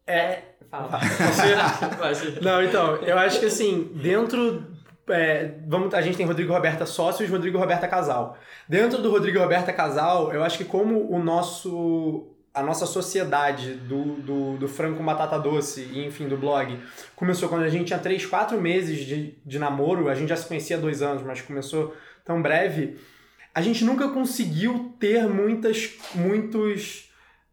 [0.07, 0.39] É.
[0.71, 0.89] Fala.
[0.89, 2.41] Você-.
[2.41, 4.65] Não, então, eu acho que assim, dentro.
[5.09, 8.39] é, vamos, a gente tem Rodrigo e Roberta sócios, Rodrigo e Roberta casal.
[8.69, 12.29] Dentro do Rodrigo e Roberta casal, eu acho que como o nosso.
[12.55, 16.79] A nossa sociedade do, do, do frango com batata doce e, enfim, do blog,
[17.17, 20.47] começou quando a gente tinha 3, 4 meses de, de namoro, a gente já se
[20.47, 22.99] conhecia há dois anos, mas começou tão breve,
[23.55, 27.11] a gente nunca conseguiu ter muitas, muitos,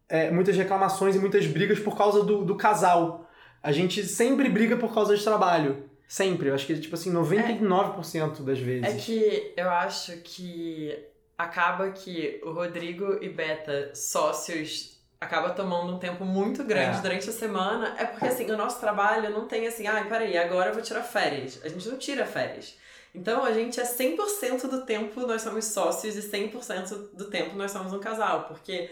[0.09, 3.29] é, muitas reclamações e muitas brigas por causa do, do casal.
[3.61, 5.89] A gente sempre briga por causa de trabalho.
[6.07, 6.49] Sempre.
[6.49, 8.83] Eu acho que, tipo assim, 99% das vezes.
[8.85, 10.97] É que eu acho que
[11.37, 17.01] acaba que o Rodrigo e Beta, sócios, acaba tomando um tempo muito grande É.
[17.01, 17.95] durante a semana.
[17.97, 21.03] É porque, assim, o nosso trabalho não tem assim, ai, peraí, agora eu vou tirar
[21.03, 21.59] férias.
[21.63, 22.75] A gente não tira férias.
[23.13, 27.71] Então, a gente é 100% do tempo nós somos sócios e 100% do tempo nós
[27.71, 28.45] somos um casal.
[28.47, 28.89] Porque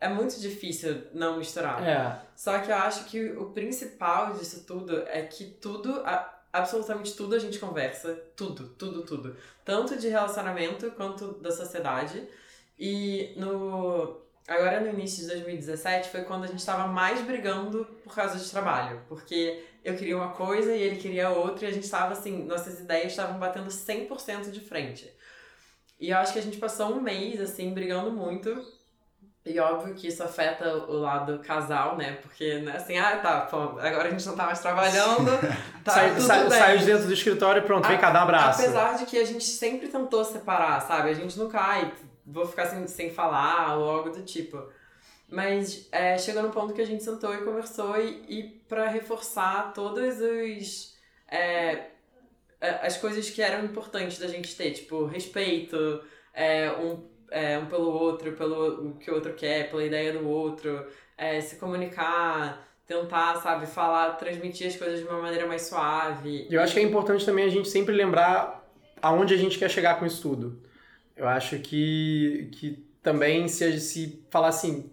[0.00, 1.82] é muito difícil não misturar.
[1.82, 2.20] É.
[2.36, 7.34] Só que eu acho que o principal disso tudo é que tudo, a- absolutamente tudo
[7.34, 8.14] a gente conversa.
[8.36, 9.36] Tudo, tudo, tudo.
[9.64, 12.26] Tanto de relacionamento quanto da sociedade.
[12.78, 14.22] E no.
[14.46, 18.50] Agora no início de 2017 foi quando a gente tava mais brigando por causa de
[18.50, 19.00] trabalho.
[19.08, 22.78] Porque eu queria uma coisa e ele queria outra e a gente tava assim, nossas
[22.80, 25.10] ideias estavam batendo 100% de frente.
[25.98, 28.50] E eu acho que a gente passou um mês assim, brigando muito.
[29.46, 32.12] E óbvio que isso afeta o lado casal, né?
[32.22, 35.30] Porque, né, assim, ah, tá, pô, agora a gente não tá mais trabalhando,
[35.84, 38.22] tá sai, sai, sai de dentro do escritório e pronto, vem A- cá, dá um
[38.22, 38.62] abraço.
[38.62, 41.10] Apesar de que a gente sempre tentou separar, sabe?
[41.10, 41.92] A gente não cai,
[42.24, 44.62] vou ficar sem, sem falar ou algo do tipo.
[45.28, 49.72] Mas é, chegou no ponto que a gente sentou e conversou e, e para reforçar
[49.74, 50.94] todas os,
[51.30, 51.88] é,
[52.60, 56.02] é, as coisas que eram importantes da gente ter, tipo, respeito,
[56.32, 60.28] é, um, é, um pelo outro, pelo o que o outro quer, pela ideia do
[60.28, 60.86] outro,
[61.18, 66.46] é, se comunicar, tentar, sabe, falar, transmitir as coisas de uma maneira mais suave.
[66.48, 68.64] Eu acho que é importante também a gente sempre lembrar
[69.02, 70.62] aonde a gente quer chegar com isso tudo.
[71.16, 74.88] Eu acho que, que também se, se falar assim,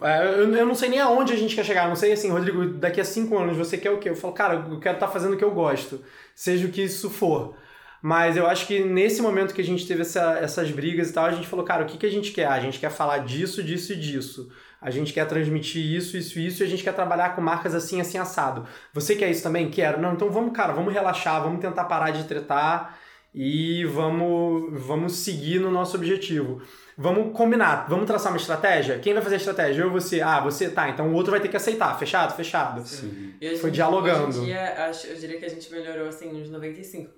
[0.00, 1.88] é, eu, eu não sei nem aonde a gente quer chegar.
[1.88, 4.10] Não sei assim, Rodrigo, daqui a cinco anos você quer o quê?
[4.10, 6.00] Eu falo, cara, eu quero estar tá fazendo o que eu gosto,
[6.32, 7.56] seja o que isso for.
[8.02, 11.26] Mas eu acho que nesse momento que a gente teve essa, essas brigas e tal,
[11.26, 12.48] a gente falou, cara, o que, que a gente quer?
[12.48, 14.50] A gente quer falar disso, disso e disso.
[14.80, 17.72] A gente quer transmitir isso, isso e isso, e a gente quer trabalhar com marcas
[17.72, 18.66] assim, assim, assado.
[18.92, 19.70] Você quer isso também?
[19.70, 20.02] Quero.
[20.02, 22.98] Não, então vamos, cara, vamos relaxar, vamos tentar parar de tretar
[23.34, 26.60] e vamos, vamos seguir no nosso objetivo.
[26.96, 28.98] Vamos combinar, vamos traçar uma estratégia?
[28.98, 29.82] Quem vai fazer a estratégia?
[29.82, 30.20] Eu ou você?
[30.20, 31.98] Ah, você, tá, então o outro vai ter que aceitar.
[31.98, 32.36] Fechado?
[32.36, 32.86] Fechado.
[32.86, 33.34] Sim.
[33.60, 34.28] Foi dialogando.
[34.28, 37.08] Hoje em dia, acho, eu diria que a gente melhorou assim uns 95%.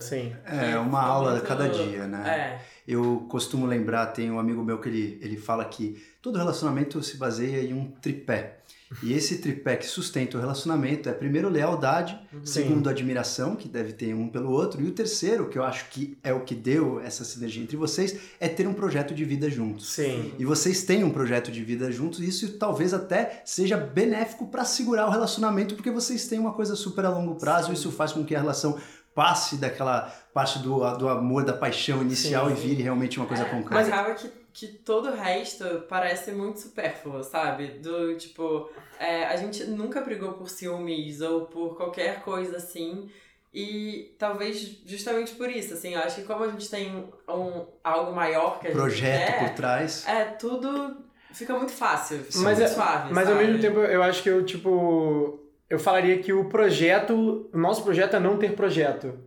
[0.00, 0.36] Sim.
[0.44, 1.46] É, uma aula muito...
[1.46, 2.28] cada dia, né?
[2.28, 2.60] É.
[2.86, 7.16] Eu costumo lembrar, tem um amigo meu que ele, ele fala que todo relacionamento se
[7.16, 8.58] baseia em um tripé.
[9.02, 12.44] E esse tripé que sustenta o relacionamento é primeiro lealdade, uhum.
[12.44, 16.18] segundo admiração, que deve ter um pelo outro, e o terceiro, que eu acho que
[16.22, 19.92] é o que deu essa sinergia entre vocês, é ter um projeto de vida juntos.
[19.92, 20.32] Sim.
[20.38, 24.64] E vocês têm um projeto de vida juntos, e isso talvez até seja benéfico para
[24.64, 27.74] segurar o relacionamento, porque vocês têm uma coisa super a longo prazo, Sim.
[27.74, 28.78] isso faz com que a relação
[29.14, 32.52] passe daquela parte do, do amor, da paixão inicial Sim.
[32.52, 33.74] e vire realmente uma coisa é, concreta.
[33.74, 37.68] Mas acaba que, que todo o resto parece muito supérfluo, sabe?
[37.78, 43.10] Do tipo, é, a gente nunca brigou por ciúmes ou por qualquer coisa assim.
[43.54, 48.12] E talvez justamente por isso, assim, eu acho que como a gente tem um, algo
[48.14, 50.06] maior que a Projeto gente quer, por trás.
[50.08, 50.96] É, tudo
[51.32, 53.12] fica muito fácil, fica mas muito é, suave.
[53.12, 53.38] Mas sabe?
[53.38, 55.38] ao mesmo tempo eu acho que eu, tipo.
[55.68, 57.50] Eu falaria que o projeto.
[57.52, 59.18] O nosso projeto é não ter projeto.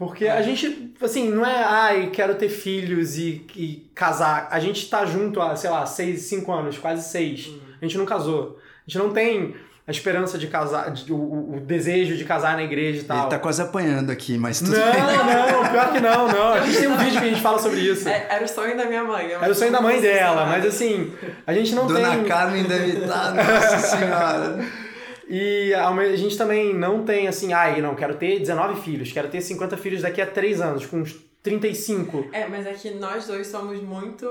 [0.00, 4.48] Porque a gente, assim, não é, ai, quero ter filhos e, e casar.
[4.50, 7.48] A gente tá junto há, sei lá, seis, cinco anos, quase seis.
[7.48, 7.60] Uhum.
[7.82, 8.58] A gente não casou.
[8.58, 9.54] A gente não tem
[9.86, 13.18] a esperança de casar, de, o, o, desejo de casar na igreja e tal.
[13.18, 15.02] Ele tá quase apanhando aqui, mas tudo não, bem.
[15.02, 16.52] Não, pior que não, não.
[16.54, 18.08] A gente tem um vídeo que a gente fala sobre isso.
[18.08, 19.32] É, era o sonho da minha mãe.
[19.32, 21.12] Era o sonho da mãe dela, mas assim,
[21.46, 22.16] a gente não Dona tem...
[22.16, 24.58] Dona Carmen deve estar, nossa senhora...
[25.30, 29.40] E a gente também não tem assim, ai, não, quero ter 19 filhos, quero ter
[29.40, 32.28] 50 filhos daqui a 3 anos, com uns 35.
[32.32, 34.26] É, mas é que nós dois somos muito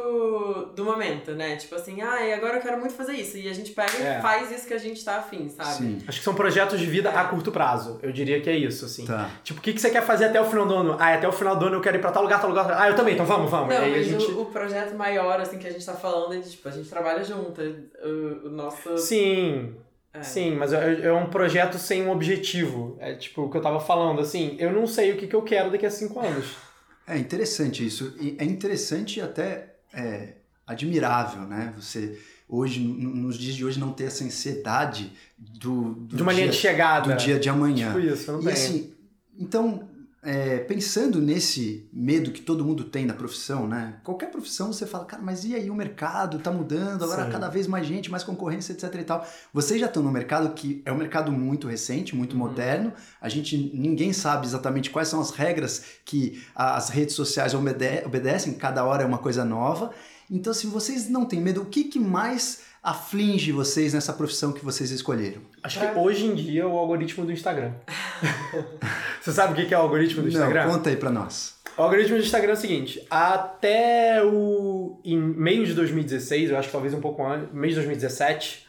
[0.76, 1.56] do momento, né?
[1.56, 3.38] Tipo assim, ai, agora eu quero muito fazer isso.
[3.38, 4.20] E a gente pega é.
[4.20, 5.74] e faz isso que a gente tá afim, sabe?
[5.74, 5.98] Sim.
[6.08, 7.16] Acho que são projetos de vida é.
[7.16, 7.98] a curto prazo.
[8.04, 9.06] Eu diria que é isso, assim.
[9.06, 9.32] Tá.
[9.44, 10.98] Tipo, o que, que você quer fazer até o final do ano?
[11.00, 12.72] Ah, até o final do ano eu quero ir pra tal lugar, tal lugar.
[12.80, 13.74] Ah, eu também, então vamos, vamos.
[13.74, 14.32] Não, aí mas a gente...
[14.32, 16.90] o, o, projeto maior, assim, que a gente tá falando é de, tipo, a gente
[16.90, 17.60] trabalha junto.
[18.04, 18.98] O, o nosso...
[19.00, 19.74] Sim.
[20.14, 20.24] É.
[20.24, 22.98] Sim, mas é, é, um projeto sem um objetivo.
[23.00, 25.42] É tipo o que eu tava falando, assim, eu não sei o que, que eu
[25.42, 26.56] quero daqui a cinco anos.
[27.08, 28.16] É interessante isso.
[28.20, 30.34] E é interessante e até é,
[30.66, 31.74] admirável, né?
[31.78, 36.42] Você hoje, nos dias de hoje, não ter essa ansiedade do, do de uma dia,
[36.44, 37.14] linha de chegada.
[37.14, 37.94] Do dia de amanhã.
[37.94, 38.56] Tipo isso, eu não e tenho.
[38.56, 38.94] assim,
[39.38, 39.89] então,
[40.22, 44.00] é, pensando nesse medo que todo mundo tem na profissão, né?
[44.04, 47.32] Qualquer profissão você fala, cara, mas e aí o mercado tá mudando, agora Sim.
[47.32, 49.26] cada vez mais gente, mais concorrência, etc e tal.
[49.54, 52.40] Vocês já estão no mercado que é um mercado muito recente, muito uhum.
[52.40, 52.92] moderno.
[53.22, 58.54] A gente ninguém sabe exatamente quais são as regras que as redes sociais obede obedecem,
[58.56, 59.92] cada hora é uma coisa nova.
[60.30, 64.64] Então, se vocês não têm medo, o que, que mais aflige vocês nessa profissão que
[64.64, 65.42] vocês escolheram?
[65.62, 67.74] Acho que hoje em dia é o algoritmo do Instagram.
[69.22, 70.66] Você sabe o que é o algoritmo do Instagram?
[70.66, 71.56] Não, conta aí pra nós.
[71.78, 76.70] O algoritmo do Instagram é o seguinte: até o em meio de 2016, eu acho
[76.70, 78.66] que talvez um pouco antes, meio de 2017,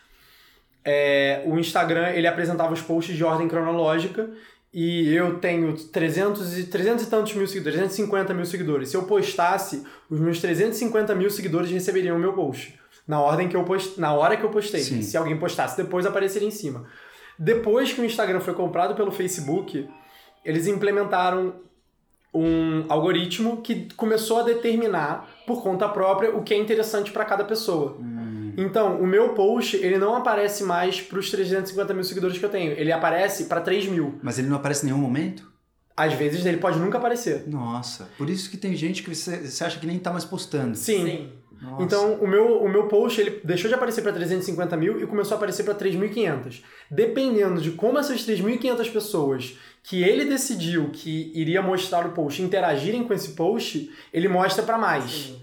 [0.84, 4.28] é, o Instagram ele apresentava os posts de ordem cronológica
[4.72, 8.88] e eu tenho 300 e, 300 e tantos mil seguidores, 350 mil seguidores.
[8.88, 13.56] Se eu postasse, os meus 350 mil seguidores receberiam o meu post na ordem que
[13.56, 14.00] eu post...
[14.00, 14.82] na hora que eu postei.
[14.82, 15.02] Sim.
[15.02, 16.86] Se alguém postasse depois, apareceria em cima.
[17.38, 19.88] Depois que o Instagram foi comprado pelo Facebook,
[20.44, 21.54] eles implementaram
[22.32, 27.44] um algoritmo que começou a determinar por conta própria o que é interessante para cada
[27.44, 27.96] pessoa.
[27.98, 28.52] Hum.
[28.56, 32.50] Então, o meu post, ele não aparece mais para os 350 mil seguidores que eu
[32.50, 32.72] tenho.
[32.72, 34.18] Ele aparece para 3 mil.
[34.22, 35.50] Mas ele não aparece em nenhum momento?
[35.96, 37.44] Às vezes ele pode nunca aparecer.
[37.46, 40.76] Nossa, por isso que tem gente que você, você acha que nem tá mais postando.
[40.76, 41.04] Sim.
[41.04, 41.32] Sim.
[41.60, 41.82] Nossa.
[41.82, 45.34] Então, o meu, o meu post ele deixou de aparecer para 350 mil e começou
[45.34, 46.62] a aparecer para 3.500.
[46.90, 53.04] Dependendo de como essas 3.500 pessoas que ele decidiu que iria mostrar o post interagirem
[53.04, 55.34] com esse post, ele mostra para mais.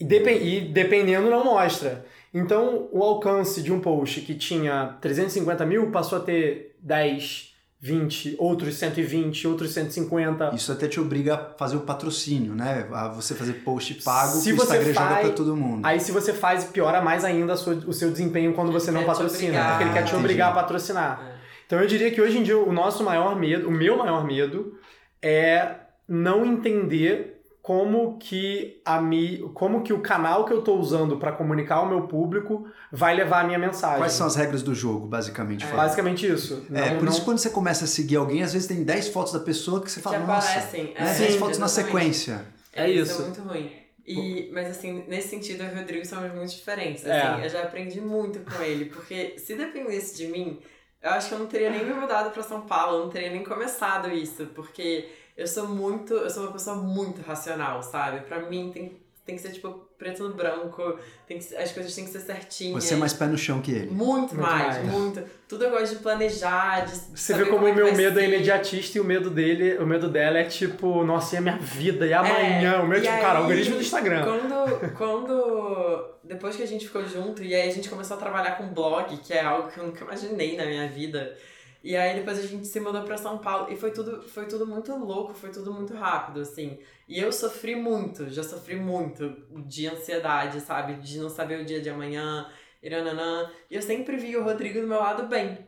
[0.00, 2.04] E, dep e dependendo, não mostra.
[2.32, 7.53] Então, o alcance de um post que tinha 350 mil passou a ter 10,
[7.84, 10.54] 20, outros 120, outros 150.
[10.54, 12.86] Isso até te obriga a fazer o patrocínio, né?
[12.90, 15.84] A você fazer post pago Se que o você Instagram joga pra todo mundo.
[15.84, 19.04] Aí se você faz, piora mais ainda sua- o seu desempenho quando você Ele não
[19.04, 20.16] quer te patrocina, porque ele quer te Entendi.
[20.24, 21.20] obrigar a patrocinar.
[21.30, 21.34] É.
[21.66, 24.78] Então eu diria que hoje em dia o nosso maior medo, o meu maior medo
[25.22, 25.74] é
[26.08, 27.33] não entender
[27.64, 31.88] como que a mi, como que o canal que eu tô usando para comunicar ao
[31.88, 33.96] meu público vai levar a minha mensagem.
[33.96, 35.64] Quais são as regras do jogo, basicamente?
[35.64, 35.78] falando?
[35.86, 36.62] Basicamente isso.
[36.70, 39.08] É, Não- por isso não- quando você começa a seguir alguém, às vezes tem 10
[39.08, 40.84] fotos da pessoa que você Que fala, nossa, aparecem.
[40.84, 40.92] né?
[40.94, 41.86] é, 10 sim, fotos na exatamente.
[42.14, 42.44] sequência.
[42.74, 43.22] É isso.
[43.22, 43.72] é muito ruim.
[44.06, 47.06] E, mas assim, nesse sentido, eu e o Rodrigo somos muito diferentes.
[47.06, 47.18] É.
[47.22, 50.58] Assim, Eu já aprendi muito com ele, porque se dependesse de mim,
[51.04, 53.30] eu acho que eu não teria nem me mudado pra São Paulo, eu não teria
[53.30, 58.20] nem começado isso, porque eu sou muito, eu sou uma pessoa muito racional, sabe?
[58.26, 61.94] Pra mim tem, tem que ser tipo preto no branco, tem que, ser- as coisas
[61.94, 62.84] têm que ser certinhas.
[62.84, 63.90] Você é mais pé no chão que ele.
[63.90, 64.86] Muito, Muito mais, mais.
[64.92, 65.22] muito.
[65.48, 68.18] Tudo eu gosto de planejar, de Você saber vê como é o que meu medo
[68.18, 68.28] é ser.
[68.28, 72.06] imediatista e o medo dele, o medo dela é tipo, nossa, e a minha vida,
[72.06, 72.80] e amanhã?
[72.82, 74.24] o meu é tipo, aí, cara, algoritmo do Instagram.
[74.24, 76.14] Quando, quando.
[76.22, 79.16] Depois que a gente ficou junto, e aí a gente começou a trabalhar com blog,
[79.18, 81.36] que é algo que eu nunca imaginei na minha vida.
[81.84, 83.70] E aí depois a gente se mudou pra São Paulo.
[83.70, 86.78] E foi tudo, foi tudo muito louco, foi tudo muito rápido, assim.
[87.06, 90.94] E eu sofri muito, já sofri muito de ansiedade, sabe?
[90.94, 92.50] De não saber o dia de amanhã,
[92.82, 93.50] irananã.
[93.70, 95.58] E eu sempre vi o Rodrigo do meu lado bem.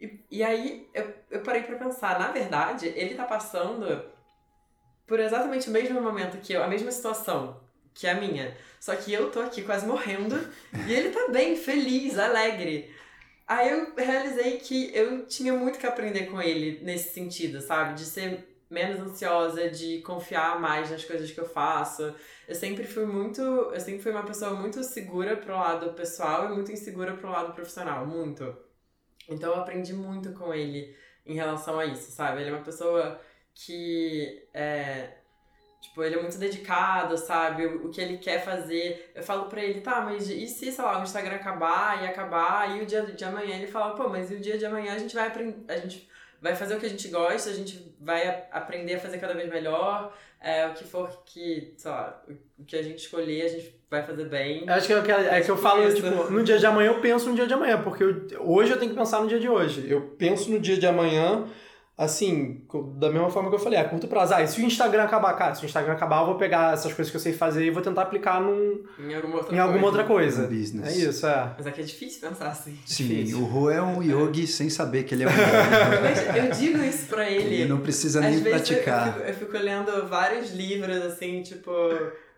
[0.00, 4.04] E, e aí eu, eu parei pra pensar, na verdade, ele tá passando
[5.04, 7.60] por exatamente o mesmo momento que eu, a mesma situação
[7.92, 8.56] que a minha.
[8.80, 10.36] Só que eu tô aqui quase morrendo
[10.86, 12.94] e ele tá bem, feliz, alegre.
[13.46, 17.94] Aí eu realizei que eu tinha muito que aprender com ele nesse sentido, sabe?
[17.94, 22.14] De ser menos ansiosa, de confiar mais nas coisas que eu faço.
[22.48, 23.40] Eu sempre fui muito.
[23.40, 27.52] Eu sempre fui uma pessoa muito segura pro lado pessoal e muito insegura pro lado
[27.54, 28.06] profissional.
[28.06, 28.56] Muito.
[29.28, 30.94] Então eu aprendi muito com ele
[31.26, 32.40] em relação a isso, sabe?
[32.40, 33.20] Ele é uma pessoa
[33.54, 35.18] que é.
[35.84, 37.66] Tipo, ele é muito dedicado, sabe?
[37.66, 39.12] O, o que ele quer fazer.
[39.14, 42.76] Eu falo pra ele, tá, mas e se, sei lá, o Instagram acabar e acabar,
[42.76, 44.98] e o dia de amanhã ele fala, pô, mas e o dia de amanhã a
[44.98, 45.56] gente vai aprender.
[45.68, 46.08] A gente
[46.40, 49.48] vai fazer o que a gente gosta, a gente vai aprender a fazer cada vez
[49.48, 50.12] melhor.
[50.40, 53.80] É, o que for que, sei lá, o- o que a gente escolher, a gente
[53.90, 54.64] vai fazer bem.
[54.66, 55.96] Eu Acho que é, que- é que eu falo, isso.
[55.96, 58.78] tipo, no dia de amanhã eu penso no dia de amanhã, porque eu- hoje eu
[58.78, 59.86] tenho que pensar no dia de hoje.
[59.88, 61.46] Eu penso no dia de amanhã,
[61.96, 62.62] assim,
[62.96, 64.34] da mesma forma que eu falei, a curto prazo.
[64.34, 66.92] Ah, e se o Instagram acabar, cara, se o Instagram acabar, eu vou pegar essas
[66.92, 69.80] coisas que eu sei fazer e vou tentar aplicar num, Em alguma outra em alguma
[69.80, 69.86] coisa.
[69.98, 70.42] outra coisa.
[70.48, 70.88] Business.
[70.88, 71.52] É isso, é.
[71.56, 72.76] Mas é que é difícil pensar assim.
[72.84, 73.38] Sim, Difícil.
[73.38, 76.00] o Ro é um yogi sem saber que ele é um yogi.
[76.02, 77.54] Mas eu digo isso pra ele.
[77.54, 79.06] ele não precisa Às nem praticar.
[79.06, 81.70] Eu, fico, eu fico lendo vários livros, assim, tipo,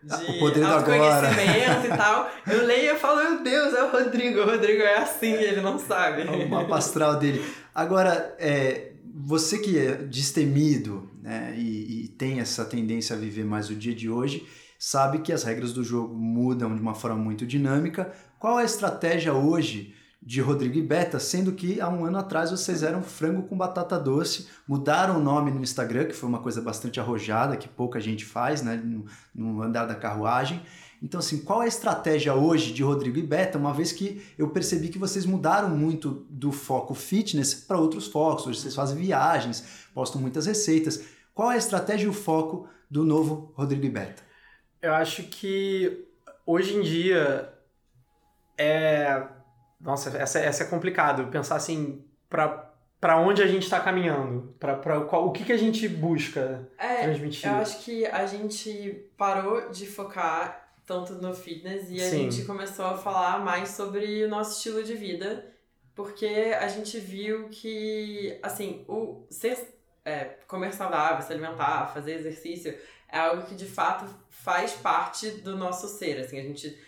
[0.03, 2.29] de Ah, o poder do autoconhecimento e tal.
[2.45, 4.41] Eu leio e eu falo, meu Deus, é o Rodrigo.
[4.41, 6.21] O Rodrigo é assim, ele não sabe.
[6.27, 7.43] É o mapa astral dele.
[7.73, 8.86] Agora, é,
[9.27, 13.93] você que é destemido né, e, e tem essa tendência a viver mais o dia
[13.93, 14.47] de hoje,
[14.79, 18.13] sabe que as regras do jogo mudam de uma forma muito dinâmica.
[18.39, 22.51] Qual é a estratégia hoje de Rodrigo e Beta, sendo que há um ano atrás
[22.51, 26.61] vocês eram frango com batata doce, mudaram o nome no Instagram, que foi uma coisa
[26.61, 30.61] bastante arrojada, que pouca gente faz, né, no, no andar da carruagem.
[31.01, 34.49] Então, assim, qual é a estratégia hoje de Rodrigo e Beta, uma vez que eu
[34.49, 39.85] percebi que vocês mudaram muito do foco fitness para outros focos, hoje vocês fazem viagens,
[39.93, 41.03] postam muitas receitas.
[41.35, 44.23] Qual é a estratégia e o foco do novo Rodrigo e Beta?
[44.81, 46.07] Eu acho que
[46.45, 47.53] hoje em dia
[48.57, 49.23] é.
[49.79, 51.27] Nossa, essa, essa é complicado.
[51.27, 54.55] Pensar assim, pra, pra onde a gente tá caminhando?
[54.59, 57.47] Pra, pra qual, o que, que a gente busca É, transmitir?
[57.47, 62.31] eu acho que a gente parou de focar tanto no fitness e a Sim.
[62.31, 65.45] gente começou a falar mais sobre o nosso estilo de vida,
[65.93, 72.73] porque a gente viu que, assim, o ser, é, comer saudável, se alimentar, fazer exercício,
[73.11, 76.79] é algo que de fato faz parte do nosso ser, assim, a gente,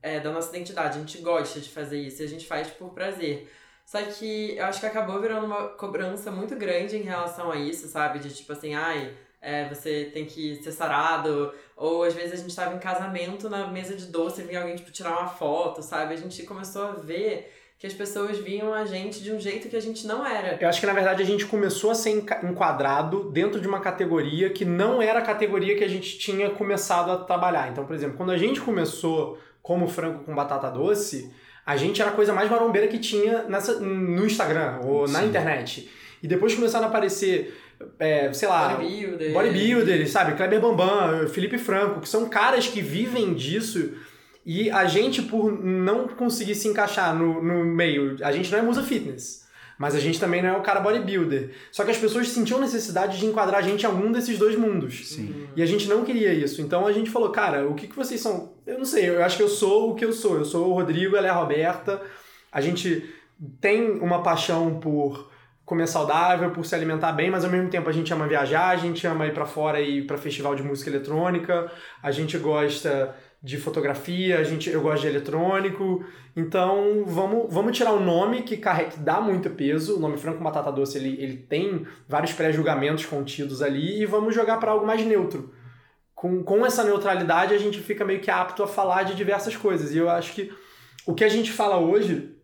[0.00, 2.94] é, da nossa identidade, a gente gosta de fazer isso e a gente faz por
[2.94, 3.52] prazer.
[3.84, 7.86] Só que eu acho que acabou virando uma cobrança muito grande em relação a isso,
[7.88, 8.18] sabe?
[8.18, 11.52] De tipo assim, ai, é, você tem que ser sarado.
[11.76, 14.76] Ou às vezes a gente tava em casamento na mesa de doce e vinha alguém,
[14.76, 16.14] tipo, tirar uma foto, sabe?
[16.14, 17.52] A gente começou a ver
[17.82, 20.56] que as pessoas viam a gente de um jeito que a gente não era.
[20.60, 22.10] Eu acho que na verdade a gente começou a ser
[22.44, 27.10] enquadrado dentro de uma categoria que não era a categoria que a gente tinha começado
[27.10, 27.68] a trabalhar.
[27.72, 31.34] Então, por exemplo, quando a gente começou como frango com batata doce,
[31.66, 35.26] a gente era a coisa mais marombeira que tinha nessa, no Instagram ou na Sim.
[35.26, 35.90] internet.
[36.22, 37.52] E depois começaram a aparecer,
[37.98, 39.32] é, sei lá, Bodybuilder.
[39.32, 40.36] bodybuilders, sabe?
[40.36, 43.92] Kleber Bambam, Felipe Franco, que são caras que vivem disso
[44.44, 48.62] e a gente, por não conseguir se encaixar no, no meio, a gente não é
[48.62, 49.42] musa fitness.
[49.78, 51.50] Mas a gente também não é o cara bodybuilder.
[51.72, 55.08] Só que as pessoas sentiam necessidade de enquadrar a gente em algum desses dois mundos.
[55.08, 55.48] Sim.
[55.56, 56.60] E a gente não queria isso.
[56.60, 58.52] Então a gente falou, cara, o que, que vocês são?
[58.64, 60.36] Eu não sei, eu acho que eu sou o que eu sou.
[60.36, 62.00] Eu sou o Rodrigo, ela é a Roberta.
[62.52, 63.12] A gente
[63.60, 65.31] tem uma paixão por
[65.72, 68.76] comer saudável, por se alimentar bem, mas ao mesmo tempo a gente ama viajar, a
[68.76, 73.16] gente ama ir para fora e ir para festival de música eletrônica, a gente gosta
[73.42, 76.04] de fotografia, a gente, eu gosto de eletrônico.
[76.36, 79.96] Então, vamos, vamos tirar o nome que, que dá muito peso.
[79.96, 84.58] O nome Franco Batata Doce, ele, ele tem vários pré-julgamentos contidos ali e vamos jogar
[84.58, 85.54] para algo mais neutro.
[86.14, 89.94] Com, com essa neutralidade, a gente fica meio que apto a falar de diversas coisas.
[89.94, 90.52] E eu acho que
[91.06, 92.36] o que a gente fala hoje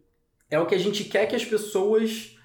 [0.50, 2.37] é o que a gente quer que as pessoas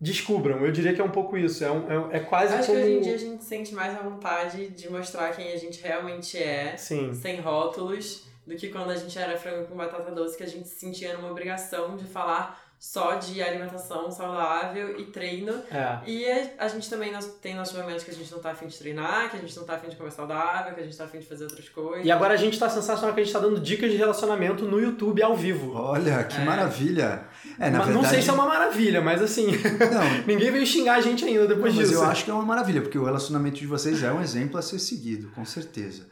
[0.00, 0.64] descubram.
[0.64, 1.64] Eu diria que é um pouco isso.
[1.64, 2.78] É, um, é, é quase Acho como...
[2.78, 5.82] que hoje em dia a gente sente mais a vontade de mostrar quem a gente
[5.82, 7.14] realmente é, Sim.
[7.14, 10.68] sem rótulos, do que quando a gente era frango com batata doce, que a gente
[10.68, 15.52] se sentia numa obrigação de falar só de alimentação saudável e treino.
[15.70, 15.98] É.
[16.06, 16.26] E
[16.58, 19.36] a gente também tem nossos momentos que a gente não tá afim de treinar, que
[19.36, 21.44] a gente não tá afim de comer saudável, que a gente tá afim de fazer
[21.44, 22.04] outras coisas.
[22.06, 24.78] E agora a gente tá sensacional que a gente tá dando dicas de relacionamento no
[24.80, 25.72] YouTube ao vivo.
[25.74, 26.44] Olha, que É.
[26.44, 27.24] maravilha.
[27.58, 27.92] É, na Mas verdade...
[27.94, 31.46] Não sei se é uma maravilha, mas assim, Não, ninguém veio xingar a gente ainda
[31.46, 32.02] depois Não, mas disso.
[32.02, 34.62] eu acho que é uma maravilha, porque o relacionamento de vocês é um exemplo a
[34.62, 36.06] ser seguido, com certeza.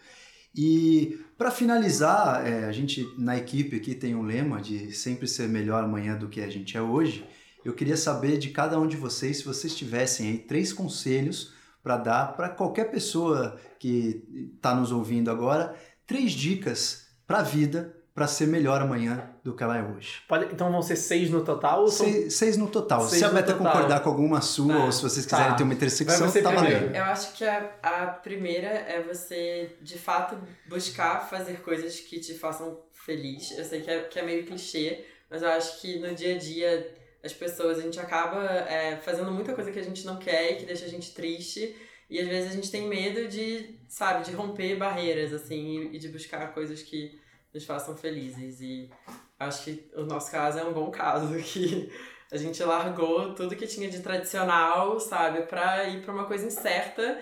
[0.55, 5.49] E para finalizar, é, a gente na equipe aqui tem um lema de sempre ser
[5.49, 7.27] melhor amanhã do que a gente é hoje.
[7.65, 11.53] Eu queria saber de cada um de vocês, se vocês tivessem aí três conselhos
[11.83, 14.23] para dar para qualquer pessoa que
[14.55, 15.75] está nos ouvindo agora,
[16.07, 20.23] três dicas para a vida para ser melhor amanhã do que ela é hoje.
[20.29, 21.81] Pode- Então vão ser seis no total?
[21.83, 22.07] Ou são...
[22.07, 23.01] Seis, seis no total.
[23.09, 23.73] Seis se a Beta total.
[23.73, 24.85] concordar com alguma sua, Tá.
[24.85, 25.37] ou se vocês Tá.
[25.37, 26.95] quiserem ter uma intersecção, você tá valendo.
[26.95, 30.39] Eu acho que a, a primeira é você, de fato,
[30.69, 33.51] buscar fazer coisas que te façam feliz.
[33.59, 36.39] Eu sei que é, que é meio clichê, mas eu acho que no dia a
[36.39, 36.95] dia
[37.25, 40.57] as pessoas, a gente acaba é, fazendo muita coisa que a gente não quer e
[40.57, 41.75] que deixa a gente triste.
[42.09, 45.99] E às vezes a gente tem medo de, sabe, de romper barreiras, assim, e, e
[45.99, 47.19] de buscar coisas que
[47.55, 48.61] nos façam felizes.
[48.61, 48.91] E
[49.39, 51.91] acho que o nosso caso é um bom caso, que
[52.33, 57.19] a gente largou tudo que tinha de tradicional, sabe, pra ir pra uma coisa incerta,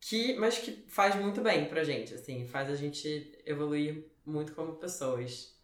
[0.00, 4.74] que, mas que faz muito bem pra gente, assim, faz a gente evoluir muito como
[4.74, 5.54] pessoas.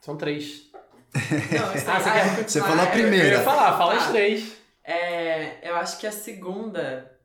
[0.00, 0.70] São três.
[1.14, 3.28] Não, sei, Ah, você ah, quer- você falou a primeira.
[3.28, 4.00] Eu ia falar, fala Tá.
[4.04, 4.56] as três.
[4.84, 7.18] É, eu acho que a segunda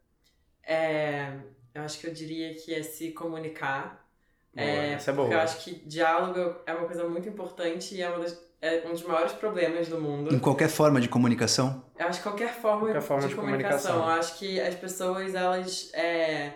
[0.63, 1.31] é.
[1.73, 4.06] Eu acho que eu diria que é se comunicar.
[4.55, 5.43] É, essa é Porque eu boa.
[5.43, 9.03] acho que diálogo é uma coisa muito importante e é, uma das- é um dos
[9.03, 10.33] maiores problemas do mundo.
[10.33, 11.83] Em qualquer forma de comunicação?
[11.97, 13.91] Eu acho que qualquer forma, Qualquer forma de, de comunicação.
[13.91, 14.13] comunicação.
[14.15, 16.53] Eu acho que as pessoas, elas, é,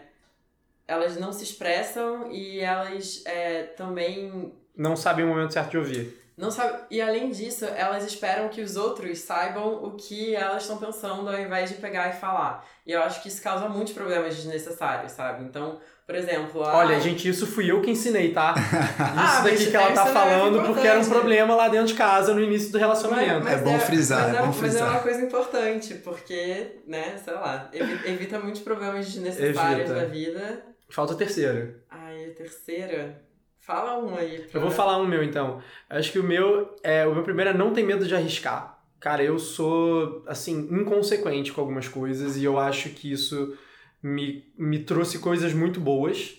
[0.87, 6.20] elas não se expressam e elas é, também Não sabem o momento certo de ouvir.
[6.37, 6.79] Não sabem.
[6.89, 11.39] E além disso, elas esperam que os outros saibam o que elas estão pensando ao
[11.39, 12.65] invés de pegar e falar.
[12.85, 15.43] E eu acho que isso causa muitos problemas desnecessários, sabe?
[15.43, 16.63] Então, por exemplo...
[16.63, 18.53] a- Olha, gente, isso fui eu que ensinei, tá?
[18.57, 18.65] Isso
[18.99, 21.93] Ah, daqui mas que ela tá é falando porque era um problema lá dentro de
[21.93, 23.47] casa no início do relacionamento.
[23.47, 24.89] É bom frisar, mas é bom Mas é frisar.
[24.89, 29.93] uma coisa importante, porque, né, sei lá, evi- evita muitos problemas desnecessários Evita.
[29.93, 30.65] da vida.
[30.89, 31.75] Falta o terceiro.
[31.89, 33.21] Ai, a terceira.
[33.61, 34.39] Fala um aí.
[34.39, 35.61] pra- Eu vou falar um meu então.
[35.89, 38.79] Acho que o meu é o meu primeiro é não ter medo de arriscar.
[38.99, 43.55] Cara, eu sou assim inconsequente com algumas coisas e eu acho que isso
[44.01, 46.35] me, me trouxe coisas muito boas.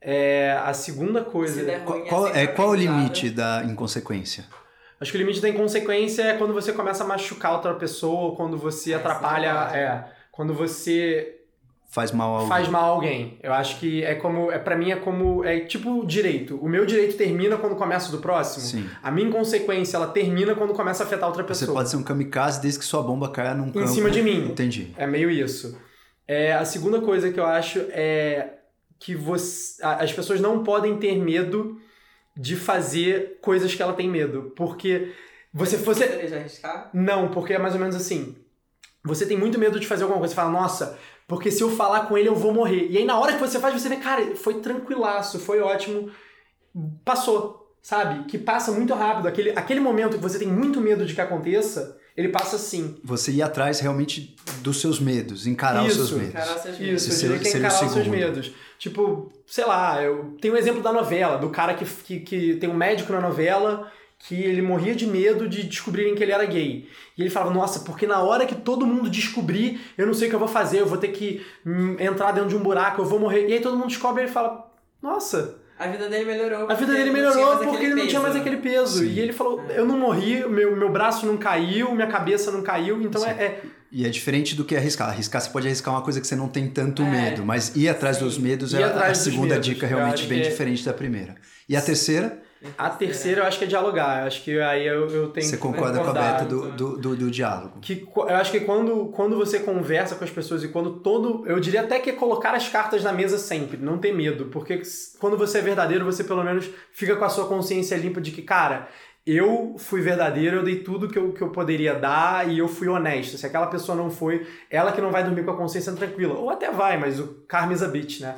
[0.00, 2.96] É, a segunda coisa, Qual, ruim, qual- é, qual o aprendizado.
[2.98, 4.44] limite da inconsequência?
[5.00, 8.36] acho que o limite da inconsequência é quando você começa a machucar outra pessoa, ou
[8.36, 11.41] quando você É, atrapalha, é é, quando você
[11.92, 13.38] Faz mal ao faz mal a alguém.
[13.42, 16.56] Eu acho que é como, é para mim é como é tipo direito.
[16.56, 18.64] O meu direito termina quando começa o do próximo.
[18.64, 18.88] Sim.
[19.02, 21.76] A minha inconsequência, ela termina quando começa a afetar outra Você pessoa.
[21.76, 23.86] pode ser um kamikaze desde que sua bomba caia num campo.
[23.88, 24.46] cima de mim.
[24.46, 24.90] Entendi.
[24.96, 25.78] É meio isso.
[26.26, 28.54] É, a segunda coisa que eu acho é
[28.98, 31.78] que você, a- as pessoas não podem ter medo
[32.34, 34.50] de fazer coisas que ela tem medo.
[34.56, 35.12] Porque
[35.52, 36.06] você, você,
[36.94, 38.34] não, porque é mais ou menos assim.
[39.04, 40.32] Você tem muito medo de fazer alguma coisa.
[40.32, 40.96] Você fala, nossa,
[41.32, 42.88] porque se eu falar com ele eu vou morrer.
[42.90, 46.10] E aí na hora que você faz, você vê, cara, foi tranquilaço, foi ótimo.
[47.02, 48.24] Passou, sabe?
[48.24, 49.28] Que passa muito rápido.
[49.28, 52.96] Aquele, aquele momento que você tem muito medo de que aconteça, ele passa assim.
[53.02, 56.34] Você ir atrás realmente dos seus medos, encarar os Isso, seus medos.
[56.34, 57.20] Encarar seus Isso, medos.
[57.20, 58.52] diria que é encarar os seus medos.
[58.78, 62.68] Tipo, sei lá, eu tenho um exemplo da novela, do cara que, que, que tem
[62.68, 63.90] um médico na novela
[64.26, 66.88] que ele morria de medo de descobrirem que ele era gay.
[67.18, 70.30] E ele falava, nossa, porque na hora que todo mundo descobrir, eu não sei o
[70.30, 73.04] que eu vou fazer, eu vou ter que hum, entrar dentro de um buraco, eu
[73.04, 73.48] vou morrer.
[73.48, 74.70] E aí todo mundo descobre e ele fala,
[75.02, 76.70] nossa, A vida dele melhorou.
[76.70, 79.00] A vida dele melhorou porque ele não tinha mais aquele peso.
[79.00, 79.08] Sim.
[79.08, 79.80] E ele falou: é.
[79.80, 83.60] eu não morri, meu, meu braço não caiu, minha cabeça não caiu, então é, é,
[83.90, 85.08] E é diferente do que arriscar.
[85.08, 87.10] Arriscar, você pode arriscar uma coisa que você não tem tanto é.
[87.10, 88.24] medo, mas ir atrás Sim.
[88.24, 89.66] dos medos é a, a segunda medos.
[89.66, 91.34] dica realmente bem diferente da primeira.
[91.68, 92.40] E a terceira?
[92.78, 94.20] A terceira eu acho que é dialogar.
[94.20, 97.16] Eu acho que aí eu, eu tenho Você concorda com a Beta do, do, do,
[97.16, 97.78] do, diálogo?
[97.80, 101.44] Que, eu acho que quando, quando você conversa com as pessoas e quando todo.
[101.46, 104.46] Eu diria até que é colocar as cartas na mesa sempre, não ter medo.
[104.46, 104.80] Porque
[105.18, 108.42] quando você é verdadeiro, você pelo menos fica com a sua consciência limpa de que,
[108.42, 108.88] cara,
[109.24, 112.88] eu fui verdadeiro, eu dei tudo que eu, que eu poderia dar e eu fui
[112.88, 113.38] honesto.
[113.38, 116.34] Se aquela pessoa não foi, ela que não vai dormir com a consciência tranquila.
[116.34, 118.34] Ou até vai, mas o karma is a bitch, né?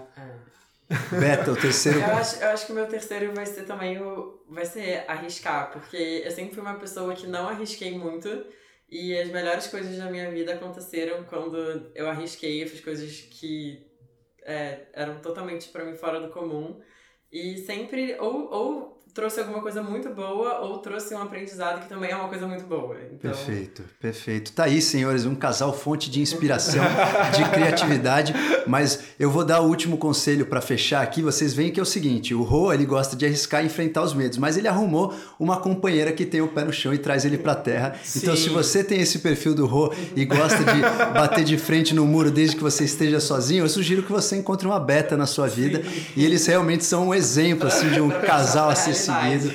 [1.18, 1.98] Beta, o terceiro.
[1.98, 4.42] eu, acho, eu acho que o meu terceiro vai ser também o.
[4.48, 8.46] Vai ser arriscar, porque eu sempre fui uma pessoa que não arrisquei muito.
[8.88, 13.86] E as melhores coisas da minha vida aconteceram quando eu arrisquei, eu fiz coisas que
[14.44, 16.80] é, eram totalmente para mim fora do comum.
[17.32, 22.10] E sempre, ou, ou trouxe alguma coisa muito boa ou trouxe um aprendizado que também
[22.10, 22.96] é uma coisa muito boa.
[23.12, 23.30] Então...
[23.30, 24.52] Perfeito, perfeito.
[24.52, 26.82] Tá aí, senhores, um casal fonte de inspiração,
[27.32, 28.34] de criatividade.
[28.66, 31.22] Mas eu vou dar o último conselho para fechar aqui.
[31.22, 34.12] Vocês veem que é o seguinte: o Ro ele gosta de arriscar e enfrentar os
[34.12, 37.38] medos, mas ele arrumou uma companheira que tem o pé no chão e traz ele
[37.38, 37.94] para terra.
[38.02, 38.18] Sim.
[38.18, 40.80] Então, se você tem esse perfil do Ro e gosta de
[41.14, 44.66] bater de frente no muro desde que você esteja sozinho, eu sugiro que você encontre
[44.66, 45.84] uma beta na sua vida.
[45.84, 46.04] Sim.
[46.16, 49.52] E eles realmente são um exemplo assim de um casal assim seguido.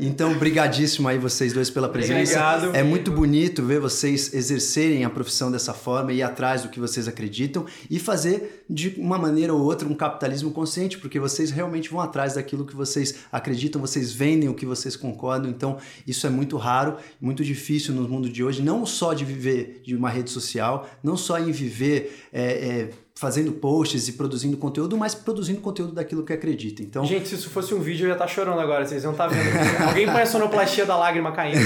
[0.00, 2.32] Então, brigadíssimo aí vocês dois pela presença.
[2.32, 2.76] Obrigado.
[2.76, 6.80] É muito bonito ver vocês exercerem a profissão dessa forma e ir atrás do que
[6.80, 11.90] vocês acreditam e fazer de uma maneira ou outra um capitalismo consciente, porque vocês realmente
[11.90, 15.50] vão atrás daquilo que vocês acreditam, vocês vendem o que vocês concordam.
[15.50, 19.82] Então, isso é muito raro, muito difícil no mundo de hoje, não só de viver
[19.84, 22.90] de uma rede social, não só em viver é, é,
[23.22, 26.82] fazendo posts e produzindo conteúdo, mas produzindo conteúdo daquilo que acredita.
[26.82, 29.14] Então, gente, se isso fosse um vídeo eu ia estar tá chorando agora, vocês não
[29.14, 29.46] tá vendo.
[29.86, 31.60] Alguém põe a sonoplastia da lágrima caindo.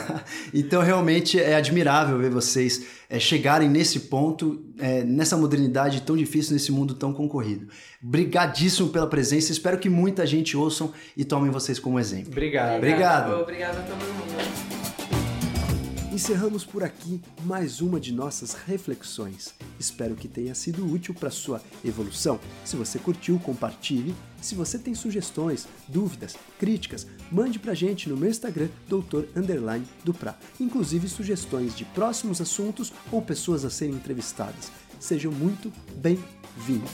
[0.54, 6.54] então, realmente é admirável ver vocês é, chegarem nesse ponto, é, nessa modernidade tão difícil,
[6.54, 7.68] nesse mundo tão concorrido.
[8.00, 12.32] Brigadíssimo pela presença, espero que muita gente ouçam e tomem vocês como exemplo.
[12.32, 12.78] Obrigado.
[12.78, 13.34] Obrigado.
[13.42, 15.23] Obrigado a todo mundo.
[16.14, 19.52] Encerramos por aqui mais uma de nossas reflexões.
[19.80, 22.38] Espero que tenha sido útil para sua evolução.
[22.64, 24.14] Se você curtiu, compartilhe.
[24.40, 30.38] Se você tem sugestões, dúvidas, críticas, mande pra gente no meu Instagram, doutor underline Dupra.
[30.60, 34.70] Inclusive sugestões de próximos assuntos ou pessoas a serem entrevistadas.
[35.00, 36.92] Sejam muito bem-vindos.